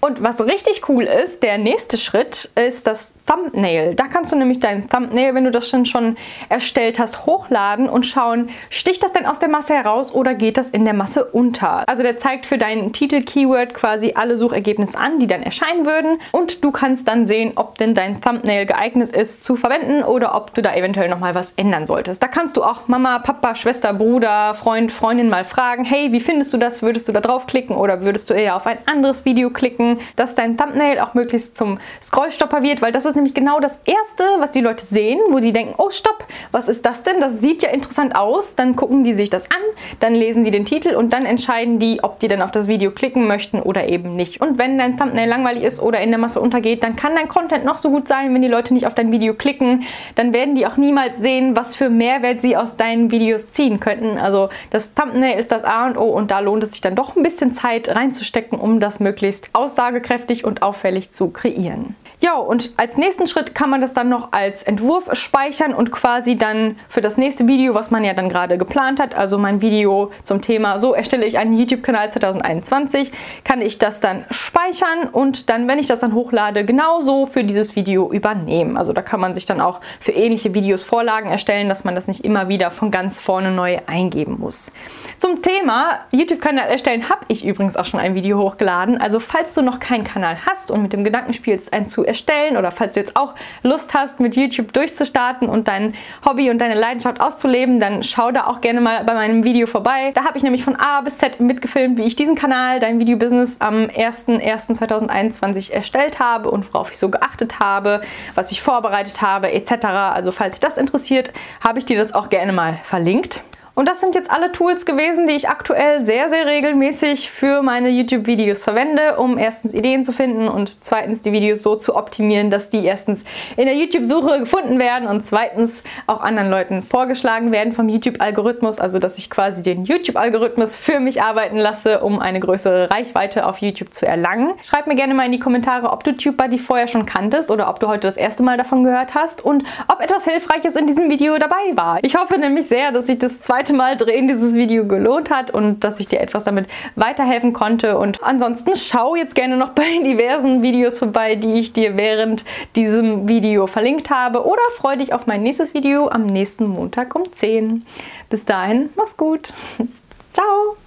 Und 0.00 0.22
was 0.22 0.40
richtig 0.40 0.88
cool 0.88 1.04
ist, 1.04 1.42
der 1.42 1.58
nächste 1.58 1.96
Schritt 1.96 2.50
ist 2.54 2.86
das 2.86 3.14
Thumbnail. 3.26 3.94
Da 3.94 4.04
kannst 4.06 4.32
du 4.32 4.36
nämlich 4.36 4.60
dein 4.60 4.88
Thumbnail, 4.88 5.34
wenn 5.34 5.44
du 5.44 5.50
das 5.50 5.68
schon, 5.68 5.84
schon 5.84 6.16
erstellt 6.48 6.98
hast, 6.98 7.26
hochladen 7.26 7.88
und 7.88 8.06
schauen, 8.06 8.50
sticht 8.70 9.02
das 9.02 9.12
denn 9.12 9.26
aus 9.26 9.38
der 9.38 9.48
Masse 9.48 9.74
heraus 9.74 10.14
oder 10.14 10.34
geht 10.34 10.58
das 10.58 10.70
in 10.70 10.84
der 10.84 10.94
Masse 10.94 11.24
unter? 11.24 11.88
Also 11.88 12.02
der 12.02 12.18
zeigt 12.18 12.46
für 12.46 12.58
deinen 12.58 12.92
Titel-Keyword 12.92 13.74
quasi 13.74 14.12
alle 14.14 14.36
Suchergebnisse 14.36 14.98
an, 14.98 15.18
die 15.18 15.26
dann 15.26 15.42
erscheinen 15.42 15.86
würden 15.86 16.18
und 16.32 16.62
du 16.62 16.70
kannst 16.70 17.08
dann 17.08 17.26
sehen, 17.26 17.52
ob 17.56 17.78
denn 17.78 17.94
dein 17.94 18.20
Thumbnail 18.20 18.66
geeignet 18.66 19.10
ist 19.10 19.44
zu 19.44 19.56
verwenden 19.56 20.02
oder 20.02 20.34
ob 20.34 20.54
du 20.54 20.62
da 20.62 20.74
eventuell 20.74 21.08
nochmal 21.08 21.34
was 21.34 21.52
ändern 21.56 21.86
solltest. 21.86 22.22
Da 22.22 22.28
kannst 22.28 22.56
du 22.56 22.62
auch 22.62 22.88
Mama, 22.88 23.18
Papa, 23.18 23.54
Schwester, 23.54 23.92
Bruder, 23.92 24.54
Freund, 24.54 24.92
Freundin 24.92 25.28
mal 25.28 25.44
fragen, 25.44 25.84
hey, 25.84 26.12
wie 26.12 26.20
findest 26.20 26.52
du 26.52 26.58
das? 26.58 26.82
Würdest 26.82 27.08
du 27.08 27.12
da 27.12 27.20
draufklicken 27.20 27.76
oder 27.76 28.02
würdest 28.02 28.30
du 28.30 28.34
eher 28.34 28.56
auf 28.56 28.66
ein 28.66 28.78
anderes 28.86 29.24
Video 29.24 29.50
klicken, 29.50 29.85
dass 30.16 30.34
dein 30.34 30.56
Thumbnail 30.56 31.00
auch 31.00 31.14
möglichst 31.14 31.56
zum 31.56 31.78
Scrollstopper 32.02 32.62
wird, 32.62 32.82
weil 32.82 32.92
das 32.92 33.04
ist 33.04 33.14
nämlich 33.14 33.34
genau 33.34 33.60
das 33.60 33.78
Erste, 33.84 34.24
was 34.38 34.50
die 34.50 34.60
Leute 34.60 34.84
sehen, 34.84 35.20
wo 35.30 35.38
die 35.38 35.52
denken, 35.52 35.74
oh 35.78 35.90
stopp, 35.90 36.24
was 36.52 36.68
ist 36.68 36.84
das 36.84 37.02
denn? 37.02 37.20
Das 37.20 37.40
sieht 37.40 37.62
ja 37.62 37.70
interessant 37.70 38.16
aus. 38.16 38.54
Dann 38.54 38.76
gucken 38.76 39.04
die 39.04 39.14
sich 39.14 39.30
das 39.30 39.50
an, 39.50 39.62
dann 40.00 40.14
lesen 40.14 40.42
die 40.42 40.50
den 40.50 40.64
Titel 40.64 40.94
und 40.94 41.12
dann 41.12 41.26
entscheiden 41.26 41.78
die, 41.78 42.02
ob 42.02 42.20
die 42.20 42.28
dann 42.28 42.42
auf 42.42 42.52
das 42.52 42.68
Video 42.68 42.90
klicken 42.90 43.26
möchten 43.26 43.60
oder 43.60 43.88
eben 43.88 44.14
nicht. 44.16 44.40
Und 44.40 44.58
wenn 44.58 44.78
dein 44.78 44.96
Thumbnail 44.98 45.28
langweilig 45.28 45.62
ist 45.62 45.80
oder 45.80 46.00
in 46.00 46.10
der 46.10 46.18
Masse 46.18 46.40
untergeht, 46.40 46.82
dann 46.82 46.96
kann 46.96 47.14
dein 47.14 47.28
Content 47.28 47.64
noch 47.64 47.78
so 47.78 47.90
gut 47.90 48.08
sein, 48.08 48.32
wenn 48.34 48.42
die 48.42 48.48
Leute 48.48 48.74
nicht 48.74 48.86
auf 48.86 48.94
dein 48.94 49.12
Video 49.12 49.34
klicken, 49.34 49.84
dann 50.14 50.32
werden 50.32 50.54
die 50.54 50.66
auch 50.66 50.76
niemals 50.76 51.18
sehen, 51.18 51.56
was 51.56 51.76
für 51.76 51.88
Mehrwert 51.88 52.42
sie 52.42 52.56
aus 52.56 52.76
deinen 52.76 53.10
Videos 53.10 53.50
ziehen 53.50 53.80
könnten. 53.80 54.18
Also 54.18 54.48
das 54.70 54.94
Thumbnail 54.94 55.38
ist 55.38 55.52
das 55.52 55.64
A 55.64 55.86
und 55.86 55.96
O 55.96 56.04
und 56.04 56.30
da 56.30 56.40
lohnt 56.40 56.62
es 56.62 56.72
sich 56.72 56.80
dann 56.80 56.94
doch 56.94 57.16
ein 57.16 57.22
bisschen 57.22 57.54
Zeit 57.54 57.94
reinzustecken, 57.94 58.58
um 58.58 58.80
das 58.80 59.00
möglichst 59.00 59.50
aussagekräftig 59.76 60.44
und 60.44 60.62
auffällig 60.62 61.10
zu 61.10 61.28
kreieren. 61.28 61.94
Ja, 62.18 62.36
und 62.36 62.72
als 62.78 62.96
nächsten 62.96 63.26
Schritt 63.26 63.54
kann 63.54 63.68
man 63.68 63.82
das 63.82 63.92
dann 63.92 64.08
noch 64.08 64.32
als 64.32 64.62
Entwurf 64.62 65.14
speichern 65.14 65.74
und 65.74 65.92
quasi 65.92 66.36
dann 66.36 66.76
für 66.88 67.02
das 67.02 67.18
nächste 67.18 67.46
Video, 67.46 67.74
was 67.74 67.90
man 67.90 68.04
ja 68.04 68.14
dann 68.14 68.30
gerade 68.30 68.56
geplant 68.56 69.00
hat, 69.00 69.14
also 69.14 69.36
mein 69.36 69.60
Video 69.60 70.10
zum 70.24 70.40
Thema, 70.40 70.78
so 70.78 70.94
erstelle 70.94 71.26
ich 71.26 71.36
einen 71.36 71.52
YouTube-Kanal 71.52 72.10
2021, 72.10 73.12
kann 73.44 73.60
ich 73.60 73.78
das 73.78 74.00
dann 74.00 74.24
speichern 74.30 75.10
und 75.12 75.50
dann, 75.50 75.68
wenn 75.68 75.78
ich 75.78 75.86
das 75.86 76.00
dann 76.00 76.14
hochlade, 76.14 76.64
genauso 76.64 77.26
für 77.26 77.44
dieses 77.44 77.76
Video 77.76 78.10
übernehmen. 78.10 78.78
Also 78.78 78.94
da 78.94 79.02
kann 79.02 79.20
man 79.20 79.34
sich 79.34 79.44
dann 79.44 79.60
auch 79.60 79.82
für 80.00 80.12
ähnliche 80.12 80.54
Videos 80.54 80.84
Vorlagen 80.84 81.30
erstellen, 81.30 81.68
dass 81.68 81.84
man 81.84 81.94
das 81.94 82.08
nicht 82.08 82.24
immer 82.24 82.48
wieder 82.48 82.70
von 82.70 82.90
ganz 82.90 83.20
vorne 83.20 83.50
neu 83.50 83.78
eingeben 83.86 84.36
muss. 84.38 84.72
Zum 85.18 85.42
Thema 85.42 86.00
YouTube-Kanal 86.12 86.70
erstellen 86.70 87.10
habe 87.10 87.26
ich 87.28 87.44
übrigens 87.44 87.76
auch 87.76 87.84
schon 87.84 88.00
ein 88.00 88.14
Video 88.14 88.38
hochgeladen. 88.38 88.98
Also 88.98 89.20
falls 89.20 89.52
du 89.52 89.65
noch 89.66 89.80
keinen 89.80 90.04
Kanal 90.04 90.38
hast 90.46 90.70
und 90.70 90.80
mit 90.80 90.94
dem 90.94 91.04
Gedanken 91.04 91.34
spielst, 91.34 91.74
einen 91.74 91.84
zu 91.86 92.04
erstellen 92.04 92.56
oder 92.56 92.70
falls 92.70 92.94
du 92.94 93.00
jetzt 93.00 93.16
auch 93.16 93.34
Lust 93.62 93.92
hast, 93.92 94.18
mit 94.20 94.34
YouTube 94.36 94.72
durchzustarten 94.72 95.50
und 95.50 95.68
dein 95.68 95.94
Hobby 96.24 96.48
und 96.50 96.58
deine 96.58 96.72
Leidenschaft 96.74 97.20
auszuleben, 97.20 97.78
dann 97.80 98.02
schau 98.02 98.30
da 98.30 98.46
auch 98.46 98.62
gerne 98.62 98.80
mal 98.80 99.04
bei 99.04 99.12
meinem 99.12 99.44
Video 99.44 99.66
vorbei. 99.66 100.12
Da 100.14 100.24
habe 100.24 100.38
ich 100.38 100.44
nämlich 100.44 100.64
von 100.64 100.76
A 100.76 101.02
bis 101.02 101.18
Z 101.18 101.40
mitgefilmt, 101.40 101.98
wie 101.98 102.04
ich 102.04 102.16
diesen 102.16 102.34
Kanal, 102.34 102.80
dein 102.80 102.98
Video-Business, 102.98 103.60
am 103.60 103.84
01.01.2021 103.84 105.72
erstellt 105.72 106.18
habe 106.18 106.50
und 106.50 106.72
worauf 106.72 106.92
ich 106.92 106.98
so 106.98 107.10
geachtet 107.10 107.58
habe, 107.60 108.00
was 108.34 108.52
ich 108.52 108.62
vorbereitet 108.62 109.20
habe, 109.20 109.52
etc. 109.52 109.84
Also 109.84 110.32
falls 110.32 110.54
dich 110.56 110.60
das 110.60 110.78
interessiert, 110.78 111.32
habe 111.60 111.78
ich 111.78 111.84
dir 111.84 111.98
das 111.98 112.14
auch 112.14 112.30
gerne 112.30 112.52
mal 112.52 112.78
verlinkt. 112.84 113.42
Und 113.78 113.90
das 113.90 114.00
sind 114.00 114.14
jetzt 114.14 114.30
alle 114.30 114.52
Tools 114.52 114.86
gewesen, 114.86 115.26
die 115.26 115.34
ich 115.34 115.50
aktuell 115.50 116.00
sehr, 116.00 116.30
sehr 116.30 116.46
regelmäßig 116.46 117.30
für 117.30 117.60
meine 117.60 117.90
YouTube-Videos 117.90 118.64
verwende, 118.64 119.18
um 119.18 119.36
erstens 119.36 119.74
Ideen 119.74 120.02
zu 120.02 120.12
finden 120.12 120.48
und 120.48 120.82
zweitens 120.82 121.20
die 121.20 121.30
Videos 121.30 121.62
so 121.62 121.76
zu 121.76 121.94
optimieren, 121.94 122.50
dass 122.50 122.70
die 122.70 122.82
erstens 122.82 123.22
in 123.58 123.66
der 123.66 123.74
YouTube-Suche 123.74 124.40
gefunden 124.40 124.78
werden 124.78 125.06
und 125.06 125.26
zweitens 125.26 125.82
auch 126.06 126.22
anderen 126.22 126.48
Leuten 126.48 126.82
vorgeschlagen 126.82 127.52
werden 127.52 127.74
vom 127.74 127.90
YouTube-Algorithmus, 127.90 128.80
also 128.80 128.98
dass 128.98 129.18
ich 129.18 129.28
quasi 129.28 129.62
den 129.62 129.84
YouTube-Algorithmus 129.84 130.78
für 130.78 130.98
mich 130.98 131.22
arbeiten 131.22 131.58
lasse, 131.58 132.00
um 132.00 132.18
eine 132.18 132.40
größere 132.40 132.90
Reichweite 132.90 133.44
auf 133.44 133.58
YouTube 133.58 133.92
zu 133.92 134.06
erlangen. 134.06 134.54
Schreib 134.64 134.86
mir 134.86 134.94
gerne 134.94 135.12
mal 135.12 135.26
in 135.26 135.32
die 135.32 135.38
Kommentare, 135.38 135.90
ob 135.90 136.02
du 136.02 136.16
TubeBuddy 136.16 136.56
vorher 136.56 136.88
schon 136.88 137.04
kanntest 137.04 137.50
oder 137.50 137.68
ob 137.68 137.78
du 137.80 137.88
heute 137.88 138.08
das 138.08 138.16
erste 138.16 138.42
Mal 138.42 138.56
davon 138.56 138.84
gehört 138.84 139.14
hast 139.14 139.44
und 139.44 139.64
ob 139.88 140.00
etwas 140.00 140.24
Hilfreiches 140.24 140.76
in 140.76 140.86
diesem 140.86 141.10
Video 141.10 141.36
dabei 141.36 141.74
war. 141.74 141.98
Ich 142.00 142.16
hoffe 142.16 142.40
nämlich 142.40 142.66
sehr, 142.68 142.90
dass 142.90 143.10
ich 143.10 143.18
das 143.18 143.40
zweite 143.42 143.65
zweite 143.66 143.72
Mal 143.72 143.96
drehen 143.96 144.28
dieses 144.28 144.54
Video 144.54 144.86
gelohnt 144.86 145.30
hat 145.30 145.50
und 145.50 145.82
dass 145.82 145.98
ich 145.98 146.06
dir 146.06 146.20
etwas 146.20 146.44
damit 146.44 146.68
weiterhelfen 146.94 147.52
konnte. 147.52 147.98
Und 147.98 148.22
ansonsten 148.22 148.76
schau 148.76 149.16
jetzt 149.16 149.34
gerne 149.34 149.56
noch 149.56 149.70
bei 149.70 149.98
diversen 150.04 150.62
Videos 150.62 150.98
vorbei, 150.98 151.34
die 151.34 151.54
ich 151.54 151.72
dir 151.72 151.96
während 151.96 152.44
diesem 152.76 153.28
Video 153.28 153.66
verlinkt 153.66 154.10
habe 154.10 154.46
oder 154.46 154.62
freue 154.74 154.98
dich 154.98 155.12
auf 155.12 155.26
mein 155.26 155.42
nächstes 155.42 155.74
Video 155.74 156.08
am 156.08 156.26
nächsten 156.26 156.66
Montag 156.66 157.14
um 157.14 157.32
10. 157.32 157.84
Bis 158.30 158.44
dahin, 158.44 158.90
mach's 158.94 159.16
gut. 159.16 159.52
Ciao! 160.32 160.85